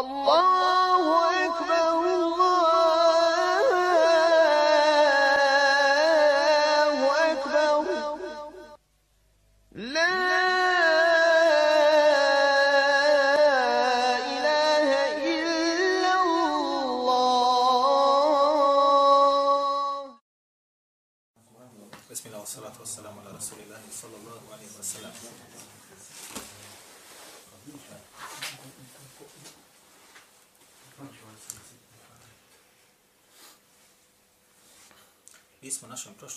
الله 0.00 1.00
أكبر 1.46 2.00
الله 2.14 2.33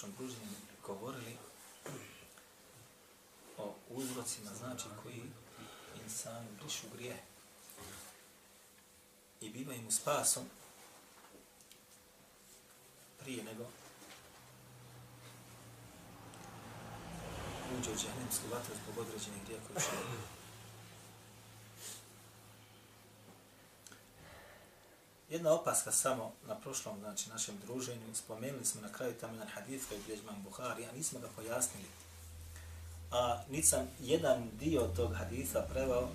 prošlom 0.07 0.15
druženju 0.17 0.57
govorili 0.85 1.37
o 3.57 3.75
uzrocima, 3.89 4.53
znači, 4.53 4.85
koji 5.03 5.23
insanu 6.03 6.47
brišu 6.61 6.87
grije 6.93 7.23
i 9.41 9.49
bivaju 9.49 9.81
mu 9.81 9.91
spasom 9.91 10.43
prije 13.19 13.43
nego 13.43 13.63
uđe 17.79 17.91
u 17.91 17.95
džahnemsku 17.95 18.47
vatru 18.51 18.75
zbog 18.83 18.97
određenih 18.97 19.43
grija 19.45 19.59
koji 19.67 19.79
čini. 19.79 20.36
Jedna 25.29 25.51
opaska 25.53 25.91
samo 25.91 26.33
na 26.47 26.55
prošlom 26.55 26.99
znači, 26.99 27.29
našem 27.29 27.55
druženju. 27.65 28.15
Spomenuli 28.15 28.65
smo 28.65 28.81
na 28.81 28.91
kraju 28.91 29.13
tamo 29.13 29.33
jedan 29.33 29.47
hadith 29.47 29.87
koji 29.89 29.99
je 30.07 30.19
Imam 30.19 30.43
Buhari, 30.43 30.85
a 30.85 30.91
nismo 30.91 31.19
ga 31.19 31.27
pojasnili. 31.35 31.87
A 33.11 33.41
nisam 33.49 33.87
jedan 33.99 34.49
dio 34.59 34.81
tog 34.95 35.13
haditha 35.15 35.61
prevao, 35.61 36.09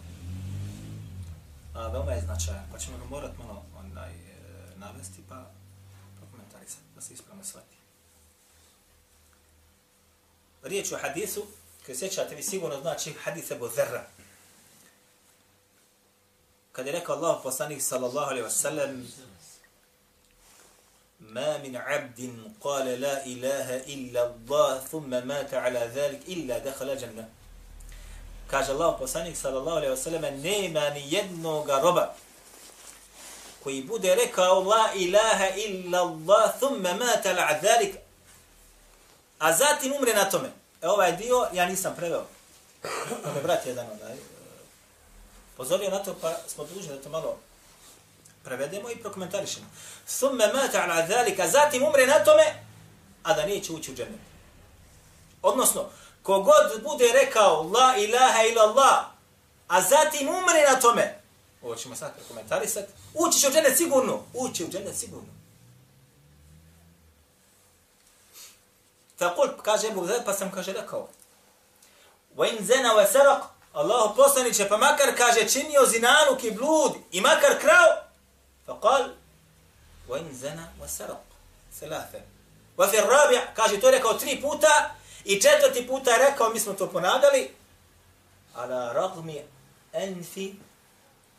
a 1.74 1.88
veoma 1.88 2.12
je 2.12 2.22
značajan, 2.22 2.68
pa 2.72 2.78
ćemo 2.78 2.98
ga 2.98 3.04
morat 3.04 3.38
malo 3.38 3.64
onaj, 3.78 4.12
e, 4.12 4.16
navesti 4.76 5.22
pa, 5.28 5.34
pa 5.34 6.20
prokomentarisati, 6.20 6.82
da 6.94 7.00
se 7.00 7.14
ispravno 7.14 7.44
shvati. 7.44 7.76
Riječ 10.62 10.92
o 10.92 10.98
hadisu, 11.02 11.46
koji 11.86 11.96
sjećate 11.96 12.34
vi 12.34 12.42
sigurno 12.42 12.80
znači 12.80 13.12
hadith 13.12 13.52
Ebu 13.52 13.68
Zerra 13.68 14.06
kad 16.72 16.86
je 16.86 16.92
rekao 16.92 17.16
Allah 17.16 17.40
poslanik 17.42 17.82
sallallahu 17.82 18.30
alaihi 18.30 18.46
wasallam 18.46 19.06
ma 21.20 21.58
min 21.58 21.76
abdin 21.76 22.54
kale 22.62 22.96
la 22.98 23.22
ilaha 23.24 23.76
illa 23.86 24.20
Allah 24.20 24.80
thumma 24.90 25.20
mata 25.24 25.62
ala 25.62 25.86
dhalik 25.86 26.20
illa 26.26 26.60
dehala 26.60 26.96
jannah. 26.96 27.24
kaže 28.50 28.72
Allah 28.72 28.96
poslanik 28.98 29.36
sallallahu 29.36 29.76
alaihi 29.76 29.92
wasallam 29.92 30.24
nema 30.42 30.90
ni 30.90 31.12
jednog 31.14 31.68
roba 31.68 32.14
koji 33.62 33.82
bude 33.82 34.14
rekao 34.14 34.60
la 34.64 34.92
ilaha 34.94 35.48
illa 35.56 35.98
Allah 36.00 36.54
thumma 36.60 36.94
mata 36.94 37.30
ala 37.30 37.58
dhalik 37.62 37.94
a 39.38 39.52
zatim 39.52 39.92
umre 39.92 40.14
na 40.14 40.30
tome 40.30 40.48
e 40.82 40.88
ovaj 40.88 41.12
dio 41.16 41.48
ja 41.52 41.66
nisam 41.66 41.94
preveo 41.96 42.24
ali 43.24 43.40
brat 43.42 43.66
jedan 43.66 43.86
onaj. 43.90 44.31
Pozorio 45.62 45.90
na 45.90 45.98
to 45.98 46.14
pa 46.20 46.34
smo 46.46 46.64
dužni 46.64 46.88
da 46.88 47.02
to 47.02 47.08
malo 47.08 47.38
prevedemo 48.44 48.90
i 48.90 48.96
prokomentarišemo 48.96 49.66
thumma 50.18 50.46
mata 50.54 50.82
ala 50.82 51.06
zalik 51.06 51.40
a 51.40 51.48
zatim 51.48 51.82
umre 51.82 52.06
na 52.06 52.24
tome 52.24 52.44
a 53.22 53.34
da 53.34 53.46
neće 53.46 53.72
ući 53.72 53.92
u 53.92 53.94
džennet 53.94 54.20
odnosno 55.42 55.90
kogod 56.22 56.82
bude 56.82 57.12
rekao 57.12 57.62
la 57.62 57.96
ilaha 57.96 58.42
illa 58.42 58.62
Allah, 58.62 59.04
a 59.68 59.82
zatim 59.82 60.28
umre 60.28 60.62
na 60.70 60.80
tome, 60.80 61.20
ovo 61.62 61.74
ćemo 61.74 61.96
sad 61.96 62.12
komentarisati, 62.28 62.92
ući 63.14 63.40
će 63.40 63.48
u 63.48 63.50
džennet 63.50 63.76
sigurno, 63.76 64.20
ući 64.34 64.64
u 64.64 64.68
džennet 64.68 64.96
sigurno. 64.96 65.32
Fakul, 69.18 69.48
kaže 69.62 69.88
Ebu 69.88 70.08
pa 70.24 70.32
sam 70.32 70.50
kaže 70.50 70.72
rekao, 70.72 71.08
zena 72.60 72.94
wa 72.94 73.12
sarak, 73.12 73.42
Allahu 73.72 74.16
poslaniće, 74.16 74.68
pa 74.68 74.76
makar 74.76 75.16
kaže 75.16 75.48
činio 75.48 75.86
zinaluk 75.86 76.44
i 76.44 76.50
blud, 76.50 76.92
i 77.12 77.20
makar 77.20 77.58
krao, 77.60 77.88
fakal, 78.66 79.08
wa 80.08 80.18
in 80.18 80.36
zana, 80.36 80.68
wa 80.80 80.88
sarak, 80.88 81.24
selafe. 81.78 82.20
Wa 82.76 82.90
fir 82.90 83.04
rabi' 83.04 83.40
kaže, 83.54 83.80
to 83.80 83.86
je 83.86 83.92
rekao 83.92 84.14
tri 84.14 84.40
puta, 84.40 84.94
I 85.24 85.40
četvrti 85.40 85.86
puta 85.86 86.10
je 86.10 86.30
rekao, 86.30 86.50
mi 86.50 86.60
smo 86.60 86.72
to 86.72 86.86
ponadali, 86.86 87.50
ala 88.54 88.92
ragmi 88.92 89.42
enfi 89.92 90.54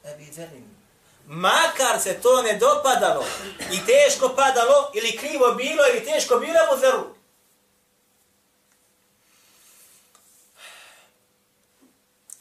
abi 0.05 0.31
zelim. 0.31 0.75
Makar 1.27 1.99
se 1.99 2.21
to 2.21 2.41
ne 2.41 2.53
dopadalo 2.53 3.25
i 3.71 3.79
teško 3.85 4.29
padalo, 4.29 4.91
ili 4.93 5.17
krivo 5.17 5.51
bilo, 5.51 5.83
ili 5.93 6.05
teško 6.05 6.35
bilo 6.35 6.59
mu 6.71 6.79
zeru. 6.79 7.15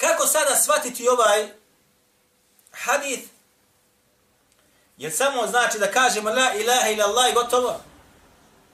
Kako 0.02 0.26
sada 0.26 0.56
shvatiti 0.56 1.08
ovaj 1.08 1.48
hadith? 2.70 3.28
Jer 4.96 5.12
samo 5.12 5.46
znači 5.46 5.78
da 5.78 5.90
kažemo 5.90 6.30
la 6.30 6.54
ilaha 6.54 6.88
ila 6.88 7.04
Allah 7.04 7.30
i 7.30 7.34
gotovo. 7.34 7.80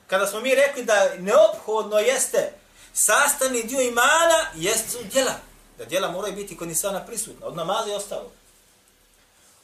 Kada 0.06 0.26
smo 0.26 0.40
mi 0.40 0.54
rekli 0.54 0.84
da 0.84 1.14
neophodno 1.18 1.98
jeste 1.98 2.52
sastavni 2.94 3.62
dio 3.62 3.80
imana, 3.80 4.46
jeste 4.54 4.90
su 4.90 4.98
djela. 5.12 5.34
Da 5.78 5.84
djela 5.84 6.10
moraju 6.10 6.34
biti 6.34 6.56
kod 6.56 6.68
nisana 6.68 7.06
prisutna, 7.06 7.46
od 7.46 7.56
namaza 7.56 7.90
i 7.90 7.94
ostalo. 7.94 8.32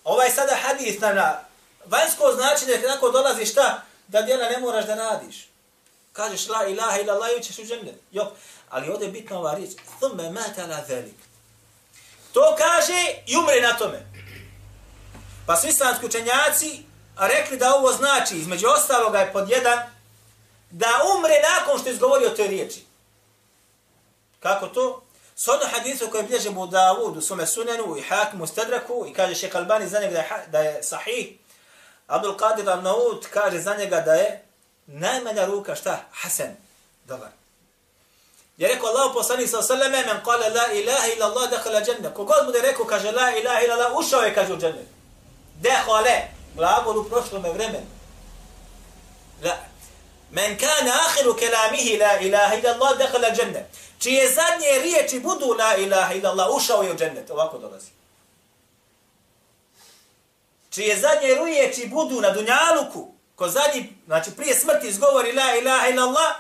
Ovaj 0.05 0.31
sada 0.31 0.57
hadis 0.63 1.01
na, 1.01 1.13
na 1.13 1.41
vanjsko 1.85 2.33
značenje, 2.35 2.83
kako 2.83 3.11
dolazi 3.11 3.47
šta, 3.47 3.83
da 4.09 4.23
djela 4.23 4.49
ne 4.49 4.59
moraš 4.59 4.87
da 4.87 4.95
radiš. 4.95 5.49
Kažeš 6.13 6.49
la 6.49 6.67
ilaha 6.67 7.01
ila 7.01 7.15
Allah 7.15 7.31
i 7.39 7.43
ćeš 7.43 7.59
u 7.59 7.65
džennet. 7.65 7.97
Jop. 8.11 8.29
Ali 8.71 8.91
ovdje 8.91 9.07
je 9.07 9.13
bitna 9.13 9.39
ova 9.39 9.55
riječ. 9.55 9.71
Thumme 10.01 10.31
mata 10.31 10.67
la 10.67 10.81
velik. 10.89 11.17
To 12.35 12.57
kaže 12.59 12.99
i 13.27 13.37
umre 13.37 13.61
na 13.61 13.77
tome. 13.77 14.07
Pa 15.47 15.57
svi 15.57 15.69
islamski 15.69 16.07
učenjaci 16.07 16.83
rekli 17.17 17.57
da 17.57 17.75
ovo 17.75 17.93
znači, 17.93 18.37
između 18.37 18.67
ostaloga 18.69 19.19
je 19.19 19.33
pod 19.33 19.51
jedan, 19.51 19.79
da 20.71 20.89
umre 21.17 21.35
nakon 21.53 21.79
što 21.79 21.89
je 21.89 21.93
izgovorio 21.93 22.31
te 22.31 22.47
riječi. 22.47 22.85
Kako 24.41 24.67
to? 24.67 25.03
S 25.37 25.49
odno 25.49 25.67
hadisu 25.73 26.11
koje 26.11 26.23
bilježe 26.23 26.51
mu 26.51 26.67
Davudu, 26.67 27.21
sume 27.21 27.47
sunenu 27.47 27.97
i 27.97 28.03
hakimu 28.03 28.47
stedraku 28.47 29.07
i 29.09 29.13
kaže 29.13 29.35
šeha 29.35 29.59
Albani 29.59 29.89
za 29.89 30.01
njega 30.01 30.13
da 30.13 30.21
je, 30.21 30.47
da 30.47 30.59
je 30.59 30.83
sahih. 30.83 31.29
Abdul 32.07 32.37
Qadir 32.37 32.65
al-Naud 32.65 33.27
kaže 33.31 33.59
za 33.59 33.75
njega 33.77 34.01
da 34.01 34.15
je 34.15 34.45
najmanja 34.87 35.47
ruka 35.47 35.75
šta? 35.75 36.01
Hasan. 36.13 36.57
Dobar. 37.05 37.44
Je 38.57 38.69
rekao 38.69 38.89
Allah 38.89 39.11
poslanik 39.15 39.51
sa 39.51 39.63
sallame 39.63 40.03
men 40.07 40.25
kale 40.25 40.49
la 40.49 40.73
ilaha 40.73 41.07
ila 41.17 41.27
Allah 41.27 41.51
dehala 41.51 41.81
dženne. 41.81 42.15
Kogod 42.15 42.47
mu 42.47 42.53
da 42.53 42.59
je 42.59 42.63
rekao 42.63 42.87
kaže 42.87 43.13
la 43.13 43.37
ilaha 43.37 43.61
ila 43.65 43.75
Allah 43.75 43.99
ušao 43.99 44.23
je 44.23 44.35
kaže 44.35 44.53
u 44.53 44.57
dženne. 44.57 44.85
Dehale, 45.61 46.23
Glagol 46.55 46.99
u 46.99 47.05
prošlome 47.05 47.53
vremenu. 47.53 47.87
La. 49.43 49.57
Men 50.31 50.59
kana 50.59 50.93
akhiru 51.07 51.37
kelamihi 51.37 51.97
la 51.99 52.21
ilaha 52.21 52.55
ila 52.55 52.71
Allah 52.71 52.99
dehala 52.99 53.31
dženne 53.31 53.69
čije 54.05 54.31
zadnje 54.31 54.83
riječi 54.83 55.21
budu 55.21 55.55
la 55.59 55.77
ilaha 55.77 56.15
ila 56.15 56.31
Allah, 56.31 56.49
ušao 56.57 56.83
je 56.83 56.93
u 56.93 56.97
džennet. 56.97 57.31
Ovako 57.31 57.59
dolazi. 57.59 57.91
Čije 60.71 60.97
zadnje 60.97 61.35
riječi 61.45 61.87
budu 61.87 62.21
na 62.21 62.31
dunjaluku, 62.31 63.15
ko 63.35 63.49
zadnji, 63.49 63.93
znači 64.07 64.31
prije 64.37 64.55
smrti 64.55 64.89
izgovori 64.89 65.33
la 65.33 65.57
ilaha 65.57 65.89
ila 65.89 66.03
Allah, 66.03 66.35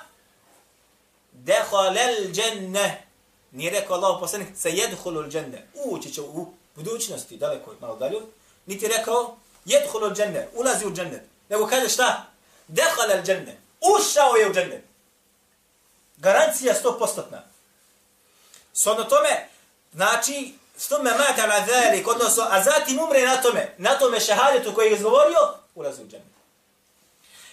dehalel 1.44 2.32
dženne. 2.32 3.06
Nije 3.52 3.70
rekao 3.70 3.96
Allah 3.96 4.16
poslanik, 4.20 4.48
se 4.56 4.70
jedhulul 4.70 5.28
dženne. 5.28 5.66
Ući 5.74 6.12
će 6.12 6.20
u 6.20 6.52
budućnosti, 6.74 7.36
daleko, 7.36 7.74
malo 7.80 7.96
dalje. 7.96 8.20
Niti 8.66 8.88
rekao, 8.88 9.36
jedhulul 9.64 10.14
dženne, 10.14 10.48
ulazi 10.54 10.86
u 10.86 10.94
džennet. 10.94 11.22
Nego 11.48 11.66
kaže 11.66 11.88
šta? 11.88 12.26
Dehalel 12.68 13.22
dženne. 13.22 13.58
Ušao 13.80 14.36
je 14.36 14.50
u 14.50 14.54
džennet. 14.54 14.84
Garancija 16.16 16.74
100%. 16.84 17.22
Sodno 18.72 19.04
tome, 19.04 19.48
znači, 19.92 20.54
s 20.76 20.88
tome 20.88 21.10
mata 21.10 21.46
na 21.46 21.66
zalik, 21.66 22.08
odnosno, 22.08 22.46
a 22.50 22.62
zatim 22.62 22.98
umre 22.98 23.22
na 23.22 23.42
tome, 23.42 23.74
na 23.78 23.98
tome 23.98 24.20
šahadetu 24.20 24.74
koji 24.74 24.86
je 24.86 24.94
izgovorio, 24.94 25.38
ulazi 25.74 26.02
u 26.02 26.06
džennet. 26.06 26.34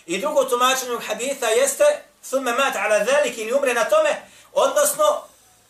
I 0.06 0.20
drugo 0.20 0.44
tumačenje 0.44 0.98
haditha 1.08 1.48
jeste, 1.48 1.84
Thumme 2.30 2.52
mat 2.52 2.76
ala 2.76 3.06
zalik 3.06 3.38
ili 3.38 3.54
umre 3.54 3.74
na 3.74 3.84
tome, 3.84 4.22
odnosno, 4.54 5.04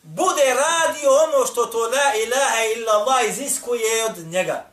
bude 0.04 0.54
radio 0.54 1.10
ono 1.12 1.46
što 1.46 1.66
to 1.66 1.80
la 1.80 2.16
ilaha 2.26 2.64
illa 2.76 2.92
Allah 2.92 3.30
iziskuje 3.30 4.06
od 4.06 4.18
njega. 4.18 4.66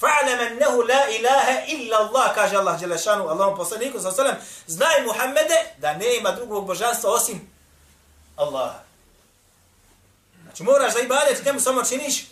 Fa'lam 0.00 0.40
annahu 0.50 0.82
la 0.82 1.08
ilaha 1.08 1.66
illa 1.66 1.96
Allah, 1.98 2.34
kaže 2.34 2.56
Allah 2.56 2.80
Đelešanu, 2.80 3.28
Allahom 3.28 3.56
poslaniku, 3.56 4.00
sa 4.00 4.12
sallam, 4.12 4.36
znaj 4.66 5.04
Muhammede 5.06 5.74
da 5.78 5.94
nema 5.94 6.32
drugog 6.32 6.66
božanstva 6.66 7.10
osim 7.10 7.50
Allaha. 8.36 8.80
Znači 10.42 10.62
moraš 10.62 10.94
da 10.94 11.00
ibadet 11.00 11.44
njemu 11.44 11.60
samo 11.60 11.84
činiš, 11.84 12.26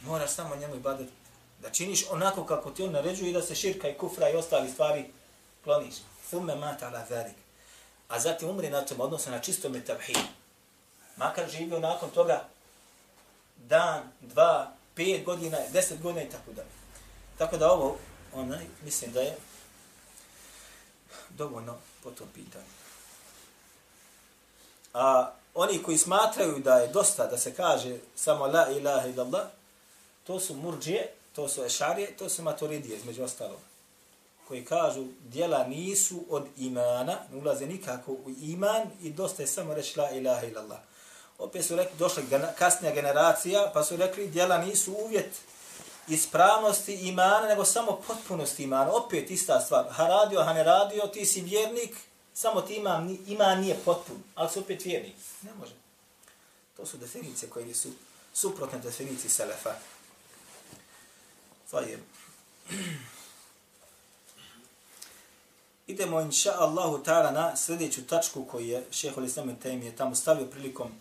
moraš 0.00 0.30
samo 0.30 0.56
njemu 0.56 0.74
ibadet 0.74 1.08
da 1.62 1.70
činiš 1.70 2.04
onako 2.10 2.44
kako 2.44 2.70
ti 2.70 2.82
on 2.82 2.92
naređuje 2.92 3.30
i 3.30 3.32
da 3.32 3.42
se 3.42 3.54
širka 3.54 3.88
i 3.88 3.94
kufra 3.94 4.30
i 4.30 4.36
ostali 4.36 4.70
stvari 4.70 5.04
kloniš. 5.68 5.94
Thumme 6.28 6.54
mat 6.56 6.82
ala 6.82 7.04
zalik. 7.08 7.36
A 8.08 8.18
zatim 8.20 8.48
umri 8.48 8.70
na 8.70 8.84
tom 8.84 9.00
odnosu 9.00 9.30
na 9.30 9.38
čistom 9.38 9.74
je 9.74 9.84
tavhid. 9.84 10.16
Makar 11.16 11.50
živio 11.50 11.80
nakon 11.80 12.10
toga 12.10 12.48
dan, 13.56 14.02
dva, 14.20 14.72
pet 14.94 15.24
godina, 15.24 15.58
deset 15.72 16.00
godina 16.00 16.22
i 16.22 16.30
tako 16.30 16.52
dalje. 16.52 16.68
Tako 17.38 17.56
da 17.56 17.72
ovo, 17.72 17.98
onaj, 18.34 18.64
mislim 18.84 19.12
da 19.12 19.20
je 19.20 19.36
dovoljno 21.30 21.76
po 22.02 22.10
tom 22.10 22.28
pitanju. 22.34 22.72
A 24.94 25.32
oni 25.54 25.82
koji 25.82 25.98
smatraju 25.98 26.58
da 26.58 26.74
je 26.74 26.88
dosta 26.88 27.26
da 27.26 27.38
se 27.38 27.54
kaže 27.54 27.98
samo 28.16 28.46
la 28.46 28.70
ilaha 28.70 29.08
illallah, 29.08 29.46
to 30.24 30.40
su 30.40 30.54
murđije, 30.54 31.12
to 31.34 31.48
su 31.48 31.64
ešarije, 31.64 32.16
to 32.16 32.28
su 32.28 32.42
maturidije, 32.42 32.96
između 32.96 33.24
ostalog. 33.24 33.67
Koji 34.48 34.64
kažu, 34.64 35.06
dijela 35.20 35.66
nisu 35.66 36.24
od 36.28 36.46
imana, 36.56 37.16
ne 37.32 37.38
ulaze 37.38 37.66
nikako 37.66 38.12
u 38.12 38.30
iman 38.40 38.82
i 39.02 39.10
dosta 39.10 39.42
je 39.42 39.46
samo 39.46 39.74
reći 39.74 39.98
la 39.98 40.10
ilaha 40.10 40.46
illallah. 40.46 40.78
Opet 41.38 41.64
su 41.64 41.76
rekli, 41.76 41.98
došla 41.98 42.22
kasnija 42.58 42.94
generacija, 42.94 43.70
pa 43.74 43.84
su 43.84 43.96
rekli, 43.96 44.28
dijela 44.28 44.58
nisu 44.58 44.92
uvjet 44.92 45.30
ispravnosti 46.08 46.94
imana, 46.94 47.48
nego 47.48 47.64
samo 47.64 48.00
potpunosti 48.06 48.62
imana. 48.62 48.92
Opet 48.92 49.30
ista 49.30 49.60
stvar. 49.60 49.84
Ha 49.90 50.06
radio, 50.06 50.42
ha 50.42 50.52
ne 50.52 50.64
radio, 50.64 51.06
ti 51.06 51.26
si 51.26 51.40
vjernik, 51.40 51.96
samo 52.34 52.60
ti 52.60 52.74
iman, 52.74 53.18
iman 53.26 53.60
nije 53.60 53.76
potpun, 53.84 54.22
ali 54.34 54.50
su 54.50 54.60
opet 54.60 54.84
vjernik. 54.84 55.14
Ne 55.42 55.50
može. 55.60 55.72
To 56.76 56.86
su 56.86 56.96
definicije 56.96 57.50
koje 57.50 57.74
su 57.74 57.88
suprotne 58.34 58.78
definiciji 58.78 59.30
Selefa. 59.30 59.74
To 61.70 61.80
je. 61.80 61.98
Idemo, 65.88 66.20
inša 66.20 66.52
Allahu 66.58 67.02
ta'ala, 67.04 67.30
na 67.30 67.56
sljedeću 67.56 68.06
tačku 68.06 68.44
koju 68.44 68.66
je 68.66 68.86
šehol 68.90 69.24
Islam 69.24 69.56
Tejmi 69.56 69.86
je 69.86 69.96
tamo 69.96 70.14
stavio 70.14 70.46
prilikom 70.46 70.92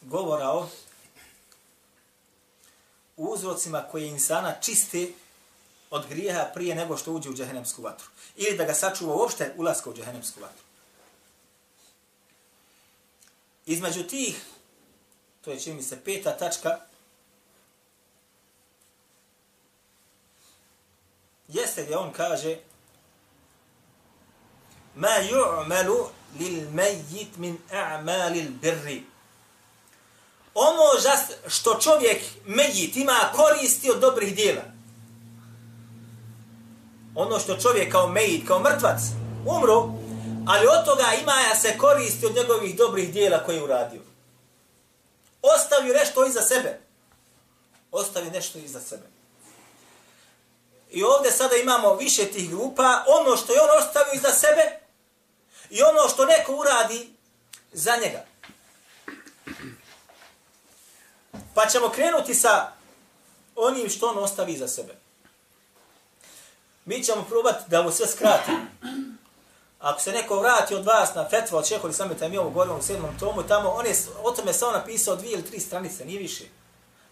govora 0.00 0.50
o 0.50 0.68
uzrocima 3.16 3.84
koje 3.90 4.08
insana 4.08 4.54
čiste 4.60 5.12
od 5.90 6.06
grijeha 6.08 6.50
prije 6.54 6.74
nego 6.74 6.96
što 6.96 7.12
uđe 7.12 7.30
u 7.30 7.34
džehennemsku 7.34 7.82
vatru. 7.82 8.06
Ili 8.36 8.56
da 8.56 8.64
ga 8.64 8.74
sačuva 8.74 9.14
uopšte 9.14 9.54
ulaska 9.56 9.90
u 9.90 9.94
džehennemsku 9.94 10.40
vatru. 10.40 10.62
Između 13.66 14.02
tih, 14.02 14.44
to 15.44 15.50
je 15.50 15.60
čini 15.60 15.76
mi 15.76 15.82
se 15.82 16.00
peta 16.04 16.36
tačka, 16.36 16.80
jeste 21.48 21.84
gdje 21.84 21.96
on 21.96 22.12
kaže 22.12 22.58
ma 24.96 25.08
yu'malu 25.08 26.08
lil 26.38 26.68
mayyit 26.74 27.36
min 27.36 27.58
a'malil 27.72 28.50
birri 28.60 29.02
ono 30.58 30.82
što 31.46 31.74
čovjek 31.80 32.22
mejit 32.46 32.96
ima 32.96 33.18
koristi 33.36 33.90
od 33.90 33.98
dobrih 34.00 34.36
dijela. 34.36 34.62
Ono 37.14 37.38
što 37.38 37.56
čovjek 37.56 37.92
kao 37.92 38.08
mejit, 38.08 38.46
kao 38.46 38.58
mrtvac, 38.58 39.00
umru, 39.46 39.92
ali 40.48 40.66
od 40.66 40.84
toga 40.84 41.04
ima 41.22 41.32
ja 41.32 41.54
se 41.56 41.78
koristi 41.78 42.26
od 42.26 42.34
njegovih 42.34 42.76
dobrih 42.76 43.12
dijela 43.12 43.44
koje 43.44 43.56
je 43.56 43.62
uradio. 43.62 44.00
Ostavi 45.42 45.88
nešto 45.88 46.26
iza 46.26 46.42
sebe. 46.42 46.80
Ostavi 47.92 48.30
nešto 48.30 48.58
iza 48.58 48.80
sebe. 48.80 49.06
I 50.90 51.02
ovdje 51.02 51.32
sada 51.32 51.56
imamo 51.56 51.94
više 51.94 52.24
tih 52.24 52.50
grupa, 52.50 53.04
ono 53.06 53.36
što 53.36 53.52
je 53.52 53.60
on 53.60 53.78
ostavio 53.78 54.12
iza 54.14 54.32
sebe 54.32 54.85
i 55.70 55.82
ono 55.82 56.08
što 56.08 56.24
neko 56.24 56.56
uradi 56.56 57.10
za 57.72 57.96
njega. 57.96 58.24
Pa 61.54 61.66
ćemo 61.66 61.88
krenuti 61.88 62.34
sa 62.34 62.72
onim 63.56 63.88
što 63.88 64.08
on 64.08 64.18
ostavi 64.18 64.56
za 64.56 64.68
sebe. 64.68 64.94
Mi 66.84 67.04
ćemo 67.04 67.24
probati 67.28 67.64
da 67.66 67.82
mu 67.82 67.90
sve 67.90 68.06
skrati. 68.06 68.50
Ako 69.78 70.00
se 70.00 70.12
neko 70.12 70.40
vrati 70.40 70.74
od 70.74 70.84
vas 70.84 71.14
na 71.14 71.28
fetva 71.28 71.58
od 71.58 71.66
šeholi 71.66 71.92
sameta 71.92 72.28
mi 72.28 72.38
ovo 72.38 72.50
govorimo 72.50 72.76
u 72.76 72.82
sedmom 72.82 73.18
tomu, 73.18 73.42
tamo 73.42 73.68
on 73.68 73.86
je 73.86 73.94
o 74.22 74.30
tome 74.30 74.52
samo 74.52 74.72
napisao 74.72 75.16
dvije 75.16 75.32
ili 75.32 75.44
tri 75.44 75.60
stranice, 75.60 76.04
nije 76.04 76.18
više. 76.18 76.44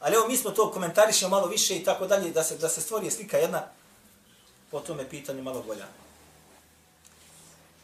Ali 0.00 0.14
evo 0.14 0.28
mi 0.28 0.36
smo 0.36 0.50
to 0.50 0.70
komentarišemo 0.70 1.30
malo 1.30 1.46
više 1.46 1.76
i 1.76 1.84
tako 1.84 2.06
dalje, 2.06 2.30
da 2.30 2.44
se, 2.44 2.56
da 2.56 2.68
se 2.68 2.80
stvori 2.80 3.10
slika 3.10 3.36
jedna 3.36 3.62
po 4.70 4.80
tome 4.80 5.08
pitanju 5.08 5.42
malo 5.42 5.62
bolja. 5.62 5.86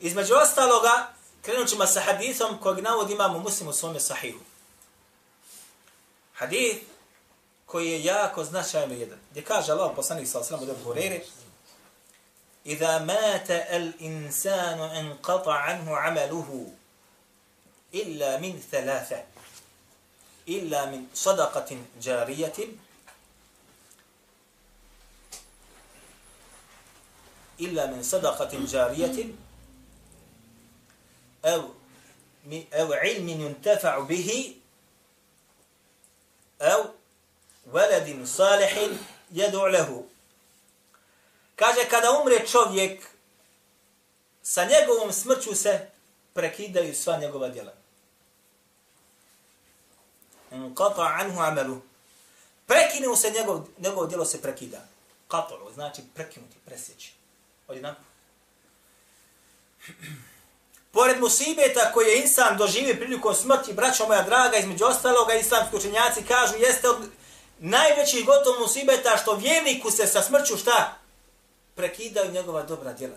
Između 0.01 0.35
ostaloga, 0.35 1.13
krenut 1.43 1.69
ćemo 1.69 1.87
sa 1.87 2.01
hadithom 2.01 2.59
kojeg 2.59 2.85
navod 2.85 3.11
imamo 3.11 3.39
muslim 3.39 3.69
u 3.69 3.73
svome 3.73 4.01
sahihu. 4.01 4.41
Hadith 6.35 6.85
koji 7.67 7.91
je 7.91 8.05
jako 8.05 8.45
značajno 8.45 8.95
jedan. 8.95 9.19
Gdje 9.31 9.45
kaže 9.45 9.73
Allah 9.73 9.93
poslanik 9.97 10.29
sa 10.29 10.39
osram 10.39 10.61
od 10.63 10.85
Hurere 10.85 11.21
Iza 12.65 12.99
mata 12.99 13.65
al 13.71 13.93
insanu 13.99 14.85
en 14.85 15.17
qata 15.23 15.65
anhu 15.67 15.95
amaluhu 15.95 16.71
illa 17.93 18.39
min 18.39 18.63
thalatha 18.71 19.17
illa 20.47 20.87
min 20.87 21.09
sadaqatin 21.15 21.85
jariyatin 22.01 22.79
illa 27.59 27.87
min 27.87 28.05
sadaqatin 28.05 28.67
jariyatin 28.67 29.37
أو 31.46 31.70
أو 32.74 32.94
علم 32.94 33.30
ينتفع 33.30 34.00
به 34.00 34.56
أو 36.62 36.86
ولد 37.72 38.26
صالح 38.26 38.90
يدعو 39.32 39.68
له 39.68 40.04
Kaže, 41.56 41.88
kada 41.90 42.12
umre 42.12 42.48
čovjek, 42.48 43.08
sa 44.44 44.66
njegovom 44.66 45.12
smrću 45.12 45.56
se 45.56 45.90
prekidaju 46.34 46.96
sva 46.96 47.18
njegova 47.18 47.50
djela. 47.50 47.74
Qata 50.52 51.16
anhu 51.20 51.40
amalu. 51.40 51.82
Prekine 52.66 53.16
se 53.16 53.32
njegov, 53.32 53.68
njegovo 53.78 54.06
djelo 54.06 54.26
se 54.26 54.42
prekida. 54.42 54.88
Qata, 55.30 55.74
znači 55.74 56.02
prekinuti, 56.14 56.56
presjeći. 56.66 57.14
Odjedan. 57.68 57.96
Pored 60.93 61.21
musibeta 61.21 61.93
koje 61.93 62.21
insan 62.21 62.57
doživi 62.57 63.01
prilikom 63.01 63.35
smrti, 63.35 63.73
braćo 63.73 64.07
moja 64.07 64.23
draga, 64.23 64.57
između 64.57 64.85
ostaloga, 64.85 65.35
islamski 65.35 65.77
učenjaci 65.77 66.25
kažu, 66.25 66.55
jeste 66.59 66.89
od 66.89 66.97
najvećih 67.59 68.27
gotov 68.27 68.61
musibeta 68.61 69.17
što 69.23 69.35
vjerniku 69.35 69.91
se 69.91 70.07
sa 70.07 70.23
smrću 70.23 70.57
šta? 70.57 70.99
Prekidaju 71.75 72.33
njegova 72.33 72.63
dobra 72.63 72.93
djela. 72.93 73.17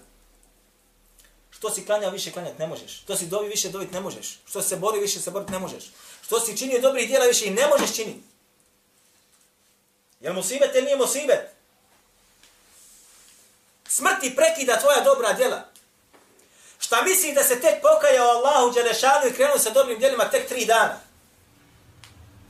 Što 1.50 1.70
si 1.70 1.86
klanjao, 1.86 2.12
više 2.12 2.32
klanjati 2.32 2.60
ne 2.60 2.68
možeš. 2.68 3.02
Što 3.02 3.16
si 3.16 3.26
dobi, 3.26 3.48
više 3.48 3.70
dobiti 3.70 3.94
ne 3.94 4.00
možeš. 4.00 4.40
Što 4.46 4.62
se 4.62 4.76
bori, 4.76 5.00
više 5.00 5.20
se 5.20 5.32
boriti 5.32 5.52
ne 5.52 5.60
možeš. 5.60 5.92
Što 6.22 6.40
si 6.40 6.58
činio 6.58 6.82
dobrih 6.82 7.08
djela, 7.08 7.26
više 7.26 7.46
i 7.46 7.52
ne 7.54 7.68
možeš 7.68 7.96
činiti. 7.96 8.24
Jel 10.20 10.34
musibet 10.34 10.76
ili 10.76 10.86
nije 10.86 10.98
musibet? 10.98 11.40
Smrti 13.88 14.36
prekida 14.36 14.80
tvoja 14.80 15.02
dobra 15.02 15.34
djela. 15.34 15.73
Šta 16.86 17.02
misli 17.02 17.34
da 17.34 17.44
se 17.44 17.62
tek 17.62 17.82
pokajao 17.82 18.28
Allahu 18.28 18.74
Đelešanu 18.74 19.28
i 19.30 19.34
krenuo 19.34 19.60
sa 19.60 19.70
dobrim 19.70 20.00
djelima 20.00 20.30
tek 20.30 20.48
tri 20.48 20.66
dana? 20.66 21.00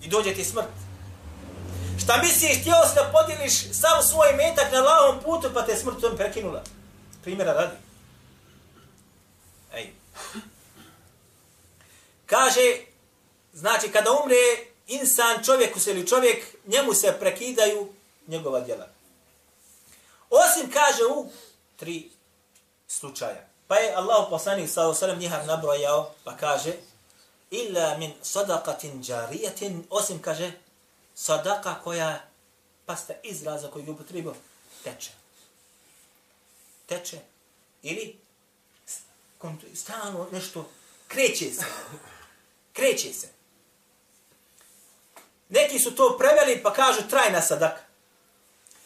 I 0.01 0.07
dođe 0.07 0.33
ti 0.33 0.43
smrt. 0.43 0.67
Šta 2.03 2.17
misli, 2.17 2.47
htio 2.47 2.75
si 2.89 2.95
da 2.95 3.11
podijeliš 3.13 3.53
sam 3.73 4.03
svoj 4.03 4.33
metak 4.33 4.71
na 4.71 4.81
lahom 4.81 5.23
putu, 5.23 5.49
pa 5.53 5.65
te 5.65 5.75
smrt 5.75 6.01
tom 6.01 6.17
prekinula? 6.17 6.63
Primjera 7.23 7.53
radi. 7.53 7.75
Ej. 9.73 9.93
Kaže, 12.25 12.77
znači, 13.53 13.91
kada 13.91 14.11
umre 14.11 14.35
insan, 14.87 15.43
čovjek 15.45 15.87
ili 15.87 16.07
čovjek, 16.07 16.45
njemu 16.67 16.93
se 16.93 17.15
prekidaju 17.19 17.93
njegova 18.27 18.59
djela. 18.59 18.87
Osim, 20.29 20.71
kaže, 20.71 21.03
u 21.15 21.31
tri 21.75 22.11
slučaja. 22.87 23.52
Pa 23.67 23.75
je 23.75 23.95
Allah 23.95 24.27
poslanik 24.29 24.69
sallallahu 24.69 25.05
alejhi 25.05 25.19
ve 25.21 25.29
sellem 25.29 25.41
njih 25.41 25.47
nabrojao 25.47 26.11
pa 26.23 26.37
kaže 26.37 26.73
illa 27.51 27.97
min 27.97 28.13
sadaqatin 28.23 29.03
jariyatin 29.03 29.83
osim 29.89 30.21
kaže 30.21 30.51
sadaka 31.15 31.75
koja 31.83 32.21
pasta 32.85 33.13
izraza 33.23 33.67
koji 33.71 33.83
je 33.83 33.91
upotrebio, 33.91 34.33
teče. 34.83 35.11
Teče. 36.85 37.19
Ili 37.81 38.17
stano 39.37 39.57
stalno 39.75 40.27
nešto 40.31 40.69
kreće 41.07 41.51
se. 41.51 41.65
Kreće 42.73 43.13
se. 43.13 43.27
Neki 45.49 45.79
su 45.79 45.95
to 45.95 46.17
preveli 46.17 46.63
pa 46.63 46.73
kažu 46.73 47.01
trajna 47.09 47.41
sadaka. 47.41 47.81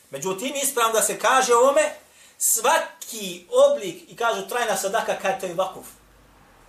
Međutim, 0.10 0.55
ispravno 0.55 0.93
da 0.93 1.01
se 1.01 1.19
kaže 1.19 1.55
ovome, 1.55 1.96
svaki 2.38 3.48
oblik, 3.50 4.03
i 4.08 4.15
kažu 4.15 4.48
trajna 4.48 4.77
sadaka 4.77 5.20
kad 5.22 5.39
to 5.39 5.46
je 5.46 5.53
vakuf. 5.53 5.86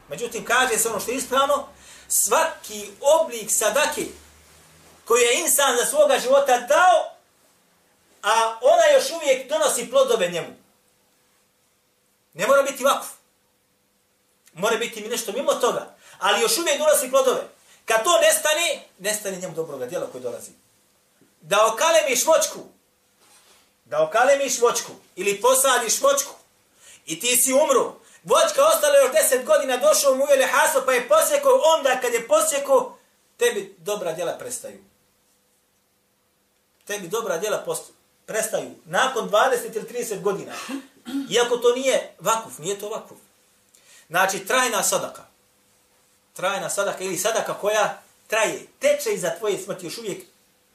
Međutim, 0.09 0.45
kaže 0.45 0.79
se 0.79 0.89
ono 0.89 1.01
što 1.01 1.11
je 1.11 1.17
ispravno, 1.17 1.69
svaki 2.09 2.91
oblik 3.01 3.51
sadake 3.51 4.07
koji 5.05 5.23
je 5.23 5.41
insan 5.41 5.77
za 5.77 5.87
svoga 5.87 6.19
života 6.19 6.61
dao, 6.61 7.15
a 8.23 8.59
ona 8.61 8.87
još 8.95 9.11
uvijek 9.11 9.49
donosi 9.49 9.91
plodove 9.91 10.29
njemu. 10.29 10.49
Ne 12.35 12.47
mora 12.47 12.63
biti 12.63 12.85
vakuf. 12.85 13.09
Mora 14.53 14.77
biti 14.77 15.01
mi 15.01 15.09
nešto 15.09 15.33
mimo 15.33 15.55
toga. 15.55 15.97
Ali 16.19 16.43
još 16.43 16.59
uvijek 16.59 16.79
donosi 16.79 17.11
plodove. 17.11 17.43
Kad 17.85 18.05
to 18.05 18.21
nestane, 18.21 18.85
nestane 18.99 19.37
njemu 19.37 19.55
dobroga 19.55 19.87
djela 19.87 20.07
koji 20.13 20.23
dolazi. 20.23 20.51
Da 21.41 21.67
okalemiš 21.67 22.27
vočku, 22.27 22.59
da 23.88 24.02
okalemiš 24.02 24.61
vočku, 24.61 24.92
ili 25.16 25.40
posadiš 25.40 26.00
vočku, 26.00 26.35
i 27.07 27.21
ti 27.21 27.37
si 27.37 27.52
umru, 27.52 27.92
vočka 28.25 28.64
ostala 28.64 28.97
još 28.97 29.12
deset 29.12 29.45
godina, 29.47 29.76
došao 29.76 30.14
mu 30.14 30.25
uvjeli 30.25 30.45
haso, 30.45 30.83
pa 30.87 30.92
je 30.92 31.09
posjekao, 31.09 31.61
onda 31.76 32.00
kad 32.00 32.12
je 32.14 32.28
posjekao, 32.28 32.99
tebi 33.37 33.75
dobra 33.78 34.12
djela 34.12 34.33
prestaju. 34.33 34.78
Tebi 36.85 37.09
dobra 37.09 37.38
djela 37.38 37.62
post- 37.66 37.92
prestaju. 38.26 38.71
Nakon 38.85 39.30
20 39.30 39.76
ili 39.76 39.87
30 39.87 40.21
godina. 40.23 40.52
Iako 41.30 41.57
to 41.57 41.75
nije 41.75 42.14
vakuf, 42.18 42.59
nije 42.59 42.78
to 42.78 42.88
vakuf. 42.88 43.18
Znači, 44.09 44.47
trajna 44.47 44.83
sadaka. 44.83 45.23
Trajna 46.33 46.71
sadaka 46.71 47.04
ili 47.04 47.16
sadaka 47.16 47.54
koja 47.54 48.02
traje, 48.26 48.66
teče 48.78 49.12
iza 49.12 49.30
tvoje 49.38 49.59
smrti 49.59 49.87
još 49.87 49.99
uvijek, 49.99 50.25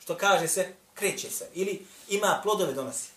što 0.04 0.18
kaže 0.18 0.48
se, 0.48 0.74
kreće 0.94 1.30
se. 1.30 1.50
Ili 1.54 1.86
ima 2.10 2.40
plodove 2.44 2.74
donosi. 2.74 3.10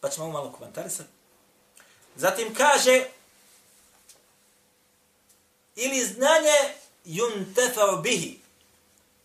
Pa 0.00 0.08
ćemo 0.08 0.30
malo 0.30 0.52
komentarisati. 0.52 1.08
Zatim 2.16 2.54
kaže, 2.54 3.04
ili 5.76 6.04
znanje 6.04 6.74
yuntafa'u 7.06 8.02
bihi, 8.02 8.40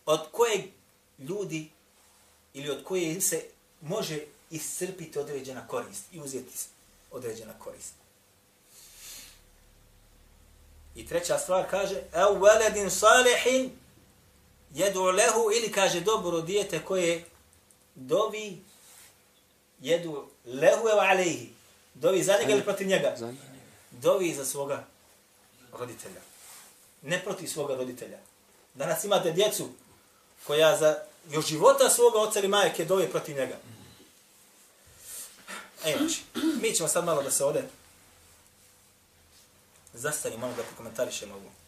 od 0.05 0.31
kojeg 0.31 0.61
ljudi 1.19 1.69
ili 2.53 2.69
od 2.69 2.83
koje 2.83 3.21
se 3.21 3.45
može 3.81 4.19
iscrpiti 4.49 5.19
određena 5.19 5.67
korist 5.67 6.03
i 6.11 6.19
uzeti 6.19 6.57
određena 7.11 7.53
korist. 7.59 7.93
I 10.95 11.07
treća 11.07 11.37
stvar 11.37 11.69
kaže, 11.69 11.95
ev 11.95 12.43
veledin 12.43 12.91
salihin 12.91 13.71
jedu 14.73 15.03
lehu 15.03 15.51
ili 15.57 15.71
kaže 15.71 16.01
dobro 16.01 16.41
dijete 16.41 16.85
koje 16.85 17.25
dovi 17.95 18.61
jedu 19.79 20.27
lehu 20.45 20.87
ev 20.87 20.99
alejhi. 20.99 21.49
Dovi 21.93 22.23
za 22.23 22.37
njega 22.39 22.51
ili 22.53 22.63
protiv 22.63 22.87
njega? 22.87 23.15
Dovi 23.91 24.33
za 24.33 24.45
svoga 24.45 24.87
roditelja. 25.73 26.21
Ne 27.01 27.23
protiv 27.23 27.47
svoga 27.47 27.75
roditelja. 27.75 28.17
Danas 28.73 29.03
imate 29.03 29.31
djecu 29.31 29.69
koja 30.47 30.77
za 30.77 30.99
još 31.31 31.45
života 31.45 31.89
svoga 31.89 32.19
oca 32.19 32.39
ili 32.39 32.47
majke 32.47 32.85
dovi 32.85 33.09
protiv 33.09 33.35
njega. 33.35 33.57
E, 35.85 35.97
znači, 35.97 36.21
mi 36.61 36.75
ćemo 36.75 36.89
sad 36.89 37.05
malo 37.05 37.23
da 37.23 37.31
se 37.31 37.45
ode 37.45 37.63
zastavimo 39.93 40.41
malo 40.41 40.53
da 40.57 40.63
komentarišemo 40.77 41.35
ovo. 41.35 41.62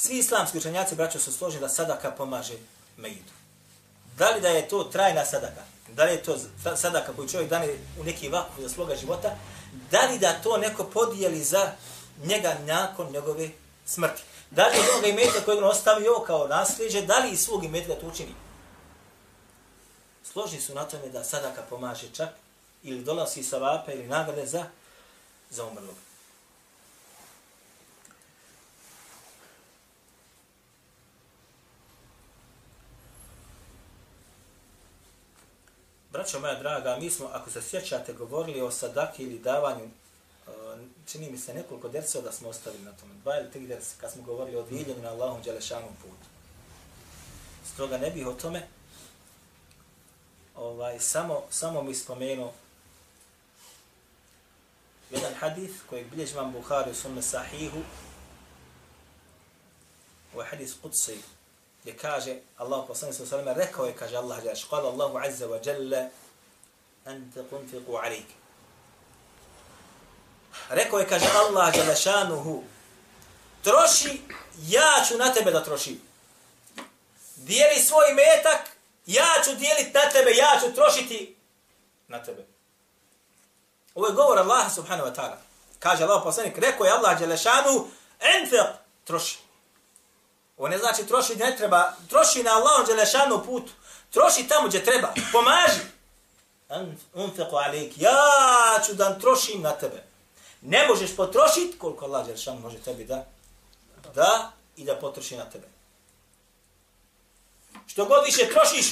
Svi 0.00 0.18
islamski 0.18 0.58
učenjaci, 0.58 0.94
braćo, 0.94 1.20
su 1.20 1.32
složni 1.32 1.60
da 1.60 1.68
sadaka 1.68 2.10
pomaže 2.10 2.54
mejitu. 2.96 3.32
Da 4.16 4.30
li 4.30 4.40
da 4.40 4.48
je 4.48 4.68
to 4.68 4.84
trajna 4.84 5.24
sadaka? 5.24 5.62
Da 5.88 6.04
li 6.04 6.12
je 6.12 6.22
to 6.22 6.38
sadaka 6.76 7.12
koju 7.12 7.28
čovjek 7.28 7.50
dane 7.50 7.68
u 8.00 8.04
neki 8.04 8.28
vaku 8.28 8.62
za 8.62 8.68
svoga 8.68 8.96
života? 8.96 9.36
Da 9.90 10.00
li 10.00 10.18
da 10.18 10.40
to 10.42 10.56
neko 10.56 10.84
podijeli 10.84 11.44
za 11.44 11.72
njega 12.24 12.56
nakon 12.66 13.12
njegove 13.12 13.50
smrti? 13.86 14.22
Da 14.50 14.66
li 14.66 14.78
od 14.78 14.84
onoga 14.92 15.06
imetka 15.06 15.40
kojeg 15.44 15.62
on 15.62 15.70
ostavio 15.70 16.14
kao 16.26 16.46
nasljeđe, 16.46 17.02
da 17.02 17.18
li 17.18 17.30
i 17.30 17.36
svog 17.36 17.64
imetka 17.64 17.94
to 17.94 18.06
učini? 18.06 18.34
Složni 20.32 20.60
su 20.60 20.74
na 20.74 20.84
tome 20.84 21.08
da 21.08 21.24
sadaka 21.24 21.62
pomaže 21.62 22.06
čak 22.12 22.28
ili 22.82 23.04
donosi 23.04 23.42
savape 23.42 23.92
ili 23.92 24.06
nagrade 24.06 24.46
za, 24.46 24.64
za 25.50 25.64
umrlog. 25.64 26.07
Braćo 36.12 36.40
moja 36.40 36.58
draga, 36.58 36.96
mi 37.00 37.10
smo, 37.10 37.26
ako 37.32 37.50
se 37.50 37.62
sjećate, 37.62 38.12
govorili 38.12 38.60
o 38.60 38.70
sadaki 38.70 39.22
ili 39.22 39.38
davanju, 39.38 39.84
e, 39.84 40.50
čini 41.06 41.30
mi 41.30 41.38
se 41.38 41.54
nekoliko 41.54 41.88
dersa 41.88 42.20
da 42.20 42.32
smo 42.32 42.48
ostavili 42.48 42.84
na 42.84 42.92
tome. 42.92 43.14
Dva 43.22 43.40
ili 43.40 43.50
tri 43.50 43.66
dersa, 43.66 43.94
kad 44.00 44.12
smo 44.12 44.22
govorili 44.22 44.56
o 44.56 44.62
dijeljenju 44.62 45.02
na 45.02 45.08
Allahom 45.08 45.42
Đelešanom 45.42 45.94
putu. 46.02 46.28
Stoga 47.74 47.98
ne 47.98 48.10
bih 48.10 48.26
o 48.26 48.32
tome, 48.32 48.66
ovaj, 50.56 51.00
samo, 51.00 51.42
samo 51.50 51.82
mi 51.82 51.94
spomenuo 51.94 52.52
jedan 55.10 55.34
hadith 55.34 55.74
kojeg 55.90 56.10
bilježi 56.10 56.34
vam 56.34 56.52
Bukhari 56.52 56.90
u 56.90 56.94
sunne 56.94 57.22
sahihu, 57.22 57.78
ovo 60.32 60.42
je 60.42 60.48
hadith 60.48 60.72
Qudsi, 60.82 61.16
gdje 61.82 61.96
kaže, 61.96 62.36
Allah 62.56 62.84
poslani 62.86 63.12
sa 63.12 63.26
sveme 63.26 63.54
rekao 63.54 63.86
je, 63.86 63.96
kaže 63.96 64.16
Allah, 64.16 64.44
jaš, 64.44 64.64
kala 64.64 64.88
Allahu 64.88 65.18
azza 65.18 65.46
wa 65.46 65.58
jalla, 65.66 66.08
anta 67.04 67.40
kunfiqu 67.50 67.96
alik. 67.96 68.26
Rekao 70.68 70.98
je, 70.98 71.08
kaže 71.08 71.26
Allah, 71.34 71.76
jala 71.76 71.94
šanuhu, 71.94 72.64
troši, 73.62 74.22
ja 74.66 75.04
ću 75.08 75.16
na 75.16 75.32
tebe 75.32 75.50
da 75.50 75.64
trošim. 75.64 76.00
Dijeli 77.36 77.80
svoj 77.80 78.14
metak, 78.14 78.68
ja 79.06 79.42
ću 79.44 79.54
dijeliti 79.54 79.90
na 79.94 80.10
tebe, 80.10 80.30
ja 80.30 80.60
ću 80.60 80.74
trošiti 80.74 81.36
na 82.08 82.22
tebe. 82.22 82.46
Ovo 83.94 84.06
je 84.06 84.12
govor 84.12 84.38
Allah 84.38 84.74
subhanahu 84.74 85.08
wa 85.08 85.14
ta'ala. 85.14 85.36
Kaže 85.78 86.04
Allah 86.04 86.20
poslanik, 86.24 86.58
rekao 86.58 86.84
je 86.84 86.92
Allah 86.92 87.18
Đelešanu, 87.18 87.86
enfiq, 88.20 88.66
troši. 89.04 89.47
Ovo 90.58 90.68
ne 90.68 90.78
znači 90.78 91.06
troši 91.06 91.36
ne 91.36 91.56
treba, 91.56 91.92
troši 92.08 92.42
na 92.42 92.50
Allahom 92.50 92.86
Đelešanu 92.86 93.42
putu. 93.46 93.72
Troši 94.10 94.48
tamo 94.48 94.68
gdje 94.68 94.84
treba, 94.84 95.14
pomaži. 95.32 95.80
Unfeku 97.14 97.56
alik, 97.56 97.92
ja 97.96 98.16
ću 98.86 98.94
da 98.94 99.18
trošim 99.18 99.62
na 99.62 99.72
tebe. 99.72 100.04
Ne 100.62 100.86
možeš 100.86 101.16
potrošiti 101.16 101.78
koliko 101.78 102.04
Allah 102.04 102.26
Đelešanu 102.26 102.60
može 102.60 102.78
tebi 102.78 103.04
da, 103.04 103.26
da 104.14 104.52
i 104.76 104.84
da 104.84 104.96
potroši 104.96 105.36
na 105.36 105.44
tebe. 105.44 105.66
Što 107.86 108.04
god 108.04 108.24
više 108.24 108.48
trošiš, 108.48 108.86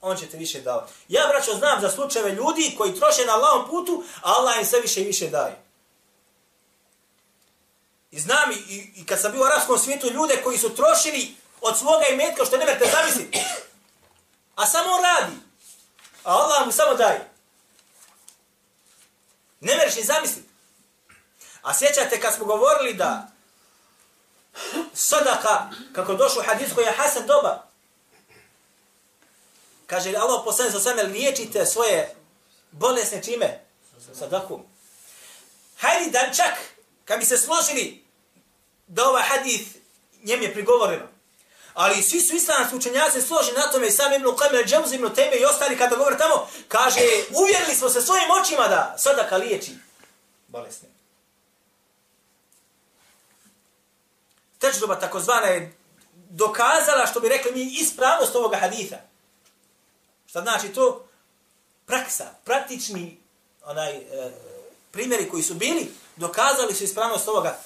on 0.00 0.16
će 0.16 0.26
te 0.26 0.36
više 0.36 0.60
davati. 0.60 0.92
Ja, 1.08 1.22
braćo, 1.28 1.54
znam 1.54 1.80
za 1.80 1.90
slučajeve 1.90 2.32
ljudi 2.32 2.74
koji 2.78 2.94
troše 2.94 3.26
na 3.26 3.32
Allahom 3.32 3.68
putu, 3.68 4.04
a 4.22 4.32
Allah 4.32 4.58
im 4.58 4.66
sve 4.66 4.80
više 4.80 5.00
i 5.00 5.06
više 5.06 5.28
daje. 5.28 5.62
I 8.12 8.20
znam, 8.20 8.50
i, 8.68 8.92
i, 8.96 9.06
kad 9.06 9.20
sam 9.20 9.32
bio 9.32 9.40
u 9.40 9.44
arabskom 9.44 9.78
svijetu, 9.78 10.12
ljude 10.12 10.42
koji 10.44 10.58
su 10.58 10.74
trošili 10.74 11.36
od 11.60 11.78
svoga 11.78 12.06
imetka, 12.06 12.44
što 12.44 12.56
ne 12.56 12.64
vrte 12.64 12.90
zamisliti. 12.90 13.38
A 14.56 14.66
samo 14.66 14.92
on 14.92 15.02
radi. 15.02 15.36
A 16.24 16.32
Allah 16.32 16.66
mu 16.66 16.72
samo 16.72 16.94
daje. 16.94 17.30
Ne 19.60 19.76
mereš 19.76 19.96
ni 19.96 20.02
zamisliti. 20.02 20.48
A 21.62 21.74
sjećate 21.74 22.20
kad 22.20 22.34
smo 22.34 22.44
govorili 22.44 22.94
da 22.94 23.28
sadaka, 24.94 25.70
kako 25.92 26.14
došlo 26.14 26.40
u 26.42 26.44
hadis 26.44 26.72
koji 26.74 26.84
je 26.84 26.92
Hasan 26.92 27.26
doba, 27.26 27.72
Kaže 29.92 30.16
Allah 30.16 30.40
poslani 30.44 30.72
sa 30.72 30.80
sveme, 30.80 31.02
liječite 31.02 31.66
svoje 31.66 32.14
bolesne 32.70 33.22
čime? 33.22 33.60
Sadakom. 34.18 34.64
Hajde 35.78 36.10
dan 36.10 36.34
čak, 36.34 36.54
kad 37.04 37.18
bi 37.18 37.24
se 37.24 37.38
složili 37.38 38.01
da 38.92 39.08
ovaj 39.08 39.22
hadith 39.22 39.68
njem 40.22 40.42
je 40.42 40.52
prigovoreno. 40.52 41.06
Ali 41.74 42.02
svi 42.02 42.20
su 42.20 42.34
islamski 42.34 42.76
učenjaci 42.76 43.22
složeni 43.22 43.58
na 43.58 43.70
tome 43.70 43.86
i 43.86 43.90
sam 43.90 44.12
Ibn 44.12 44.26
Qamir, 44.26 44.66
Džemuz 44.66 44.92
Ibn 44.92 45.14
Tebe 45.14 45.36
i 45.36 45.44
ostali 45.44 45.78
kada 45.78 45.96
govore 45.96 46.18
tamo, 46.18 46.48
kaže, 46.68 47.00
uvjerili 47.34 47.74
smo 47.74 47.88
se 47.88 48.02
svojim 48.02 48.30
očima 48.42 48.68
da 48.68 48.94
sadaka 48.98 49.36
liječi 49.36 49.72
bolesne. 50.48 50.88
Teđroba 54.58 55.00
takozvana 55.00 55.46
je 55.46 55.76
dokazala, 56.14 57.06
što 57.06 57.20
bi 57.20 57.28
rekli 57.28 57.52
mi, 57.52 57.76
ispravnost 57.80 58.36
ovoga 58.36 58.56
haditha. 58.56 58.96
Šta 60.26 60.40
znači 60.40 60.68
to? 60.68 61.08
Praksa, 61.86 62.34
praktični 62.44 63.20
onaj, 63.64 63.96
e, 63.96 64.32
primjeri 64.90 65.30
koji 65.30 65.42
su 65.42 65.54
bili, 65.54 65.92
dokazali 66.16 66.74
su 66.74 66.84
ispravnost 66.84 67.28
ovoga. 67.28 67.58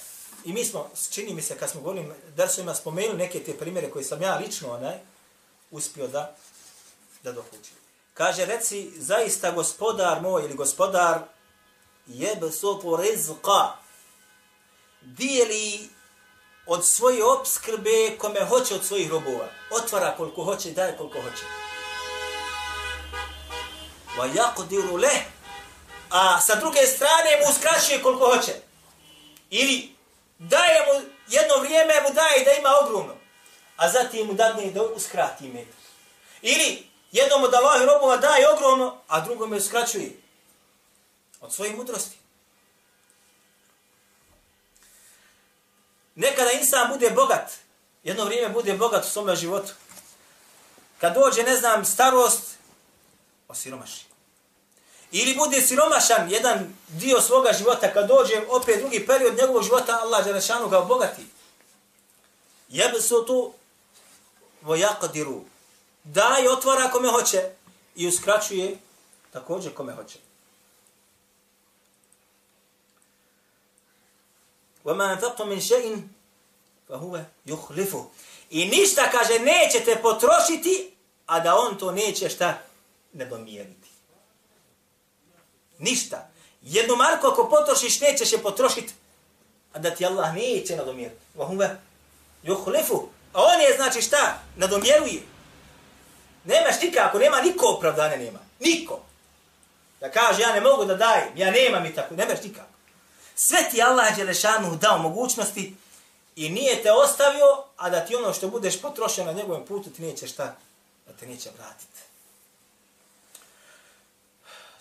I 0.47 0.53
mi 0.53 0.65
smo, 0.65 0.89
čini 1.09 1.33
mi 1.33 1.41
se, 1.41 1.57
kad 1.57 1.69
smo 1.69 1.81
govorili, 1.81 2.13
da 2.35 2.47
su 2.47 2.61
ima 2.61 2.75
spomenuli 2.75 3.17
neke 3.17 3.43
te 3.43 3.57
primjere 3.57 3.91
koje 3.91 4.05
sam 4.05 4.21
ja 4.21 4.35
lično 4.35 4.73
onaj, 4.73 4.95
uspio 5.71 6.07
da, 6.07 6.35
da 7.23 7.31
dokućim. 7.31 7.75
Kaže, 8.13 8.45
reci, 8.45 8.91
zaista 8.97 9.51
gospodar 9.51 10.21
moj 10.21 10.45
ili 10.45 10.53
gospodar, 10.53 11.19
jebe 12.07 12.51
sopu 12.51 12.97
rizqa, 12.97 13.71
dijeli 15.01 15.89
od 16.65 16.85
svoje 16.85 17.25
obskrbe 17.25 18.17
kome 18.17 18.45
hoće 18.45 18.75
od 18.75 18.85
svojih 18.85 19.11
robova. 19.11 19.49
Otvara 19.71 20.13
koliko 20.17 20.43
hoće, 20.43 20.71
daje 20.71 20.97
koliko 20.97 21.21
hoće. 21.21 21.43
Wa 24.17 24.33
yaqdiru 24.33 25.01
leh. 25.01 25.21
A 26.09 26.41
sa 26.41 26.55
druge 26.55 26.81
strane 26.81 27.29
mu 27.41 27.51
uskraćuje 27.51 28.01
koliko 28.03 28.35
hoće. 28.35 28.53
Ili 29.49 29.96
daje 30.39 30.85
mu 30.85 31.09
jedno 31.27 31.57
vrijeme 31.57 32.01
mu 32.01 32.13
daje 32.13 32.45
da 32.45 32.51
ima 32.51 32.69
ogromno. 32.83 33.15
A 33.77 33.89
zatim 33.89 34.27
mu 34.27 34.33
dadne 34.33 34.71
da 34.71 34.83
uskrati 34.83 35.47
met. 35.47 35.67
Ili 36.41 36.87
jednom 37.11 37.43
od 37.43 37.53
Allahi 37.53 37.85
robova 37.85 38.17
daje 38.17 38.49
ogromno, 38.49 39.01
a 39.07 39.21
drugome 39.21 39.57
uskraćuje. 39.57 40.11
Od 41.41 41.53
svoje 41.53 41.75
mudrosti. 41.75 42.17
Nekada 46.15 46.51
insan 46.51 46.89
bude 46.89 47.09
bogat, 47.09 47.51
jedno 48.03 48.25
vrijeme 48.25 48.49
bude 48.49 48.73
bogat 48.73 49.05
u 49.05 49.09
svome 49.09 49.35
životu. 49.35 49.73
Kad 50.97 51.13
dođe, 51.13 51.43
ne 51.43 51.57
znam, 51.57 51.85
starost, 51.85 52.57
osiromaši. 53.47 54.05
Ili 55.12 55.34
bude 55.34 55.60
siromašan 55.60 56.30
jedan 56.30 56.76
dio 56.88 57.20
svoga 57.20 57.52
života, 57.52 57.92
kad 57.92 58.08
dođe 58.08 58.42
opet 58.48 58.78
drugi 58.78 59.06
period 59.06 59.36
njegovog 59.36 59.62
života, 59.62 59.98
Allah 60.02 60.24
Đelešanu 60.24 60.68
ga 60.68 60.78
obogati. 60.78 61.22
Jebe 62.68 63.00
su 63.00 63.24
tu 63.26 63.52
vojaqadiru. 64.62 65.40
Daj, 66.04 66.48
otvara 66.48 66.90
kome 66.90 67.08
hoće 67.08 67.50
i 67.96 68.08
uskraćuje 68.08 68.78
također 69.32 69.74
kome 69.74 69.94
hoće. 69.94 70.18
وَمَا 74.84 75.12
أَنْفَقْتُ 75.14 75.42
مِنْ 75.42 75.60
شَيْءٍ 75.60 76.08
فَهُوَ 76.88 77.24
يُخْلِفُ 77.46 78.04
I 78.50 78.66
ništa, 78.66 79.10
kaže, 79.10 79.38
nećete 79.38 80.02
potrošiti, 80.02 80.94
a 81.26 81.40
da 81.40 81.56
on 81.56 81.78
to 81.78 81.92
neće 81.92 82.28
šta 82.28 82.58
ne 83.12 83.24
domijeniti. 83.24 83.85
Ništa. 85.79 86.29
Jednu 86.61 86.95
marku 86.95 87.27
ako 87.27 87.49
potrošiš, 87.49 87.99
nećeš 88.01 88.33
je 88.33 88.41
potrošiti, 88.41 88.93
a 89.73 89.79
da 89.79 89.95
ti 89.95 90.05
Allah 90.05 90.33
neće 90.35 90.75
nadomjeriti. 90.75 91.21
Vahuve, 91.35 91.79
juhlefu. 92.43 93.07
A 93.33 93.43
on 93.43 93.61
je, 93.61 93.75
znači 93.75 94.01
šta, 94.01 94.39
nadomjeruje. 94.55 95.21
Nemaš 96.43 96.81
nikako, 96.81 97.19
nema 97.19 97.41
niko 97.41 97.65
opravdanja, 97.65 98.17
nema. 98.17 98.39
Niko. 98.59 98.99
Da 99.99 100.11
kaže, 100.11 100.41
ja 100.41 100.53
ne 100.53 100.61
mogu 100.61 100.85
da 100.85 100.95
dajem, 100.95 101.29
ja 101.35 101.51
nemam 101.51 101.85
i 101.85 101.95
tako, 101.95 102.15
nemaš 102.15 102.43
nikako. 102.43 102.69
Sve 103.35 103.69
ti 103.71 103.81
Allah 103.81 104.09
je 104.09 104.15
Đelešanu 104.15 104.75
dao 104.75 104.97
mogućnosti 104.97 105.75
i 106.35 106.49
nije 106.49 106.83
te 106.83 106.91
ostavio, 106.91 107.63
a 107.77 107.89
da 107.89 108.05
ti 108.05 108.15
ono 108.15 108.33
što 108.33 108.47
budeš 108.47 108.81
potrošio 108.81 109.25
na 109.25 109.33
njegovom 109.33 109.65
putu, 109.65 109.89
ti 109.89 110.01
neće 110.01 110.27
šta, 110.27 110.55
da 111.07 111.13
te 111.13 111.27
neće 111.27 111.49
vratiti 111.57 111.99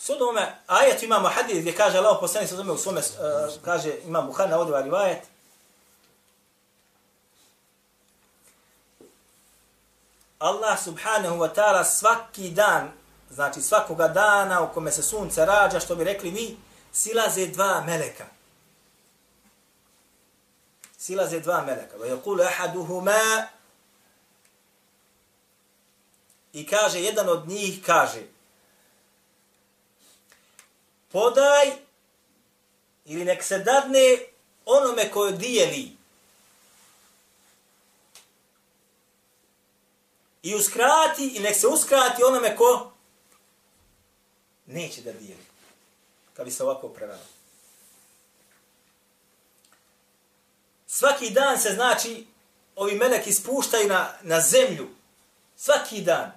sudome 0.06 0.58
ajet 0.66 1.02
imamo 1.02 1.28
hadith 1.28 1.60
gdje 1.60 1.76
kaže 1.76 1.98
Allah 1.98 2.16
poslanik 2.20 2.50
sudome 2.50 2.72
u 2.72 2.78
svome, 2.78 3.00
uh, 3.00 3.54
kaže 3.64 3.94
imam 4.04 4.26
Buhari 4.26 4.50
na 4.50 4.58
odvari 4.58 4.70
ovaj 4.70 4.84
rivajet, 4.84 5.22
Allah 10.38 10.78
subhanahu 10.84 11.36
wa 11.36 11.54
ta'ala 11.54 11.84
svaki 11.84 12.50
dan, 12.50 12.90
znači 13.30 13.62
svakoga 13.62 14.08
dana 14.08 14.62
u 14.62 14.72
kome 14.74 14.92
se 14.92 15.02
sunce 15.02 15.44
rađa, 15.44 15.80
što 15.80 15.94
bi 15.96 16.04
rekli 16.04 16.30
mi, 16.30 16.56
silaze 16.92 17.46
dva 17.46 17.82
meleka 17.86 18.36
silaze 21.06 21.40
dva 21.40 21.62
meleka. 21.62 21.96
Va 21.98 22.06
yaqulu 22.06 22.42
ahaduhuma 22.42 23.46
i 26.52 26.66
kaže 26.66 27.00
jedan 27.00 27.28
od 27.28 27.48
njih 27.48 27.82
kaže 27.86 28.22
podaj 31.16 31.72
ili 33.04 33.24
nek 33.24 33.42
se 33.44 33.58
dadne 33.58 34.18
onome 34.64 35.10
koje 35.10 35.32
dijeli 35.32 35.90
i 40.42 40.54
uskrati 40.54 41.26
i 41.36 41.40
nek 41.40 41.56
se 41.56 41.66
uskrati 41.66 42.22
onome 42.22 42.56
ko 42.56 42.92
neće 44.66 45.02
da 45.02 45.12
dijeli. 45.12 45.44
Kad 46.34 46.44
bi 46.44 46.50
se 46.52 46.64
ovako 46.64 46.88
prevelo. 46.88 47.26
Svaki 50.86 51.30
dan 51.30 51.58
se 51.58 51.70
znači 51.70 52.26
ovi 52.74 52.94
meleki 52.94 53.32
spuštaju 53.32 53.88
na, 53.88 54.12
na 54.22 54.40
zemlju. 54.40 54.88
Svaki 55.56 56.00
dan. 56.00 56.32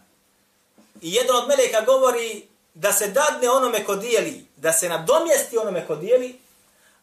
I 1.01 1.13
jedan 1.13 1.35
od 1.35 1.47
meleka 1.47 1.81
govori 1.81 2.47
da 2.73 2.93
se 2.93 3.07
dadne 3.07 3.49
onome 3.49 3.85
ko 3.85 3.95
dijeli, 3.95 4.48
da 4.61 4.73
se 4.73 4.89
nadomjesti 4.89 5.57
onome 5.57 5.87
ko 5.87 5.95
dijeli, 5.95 6.39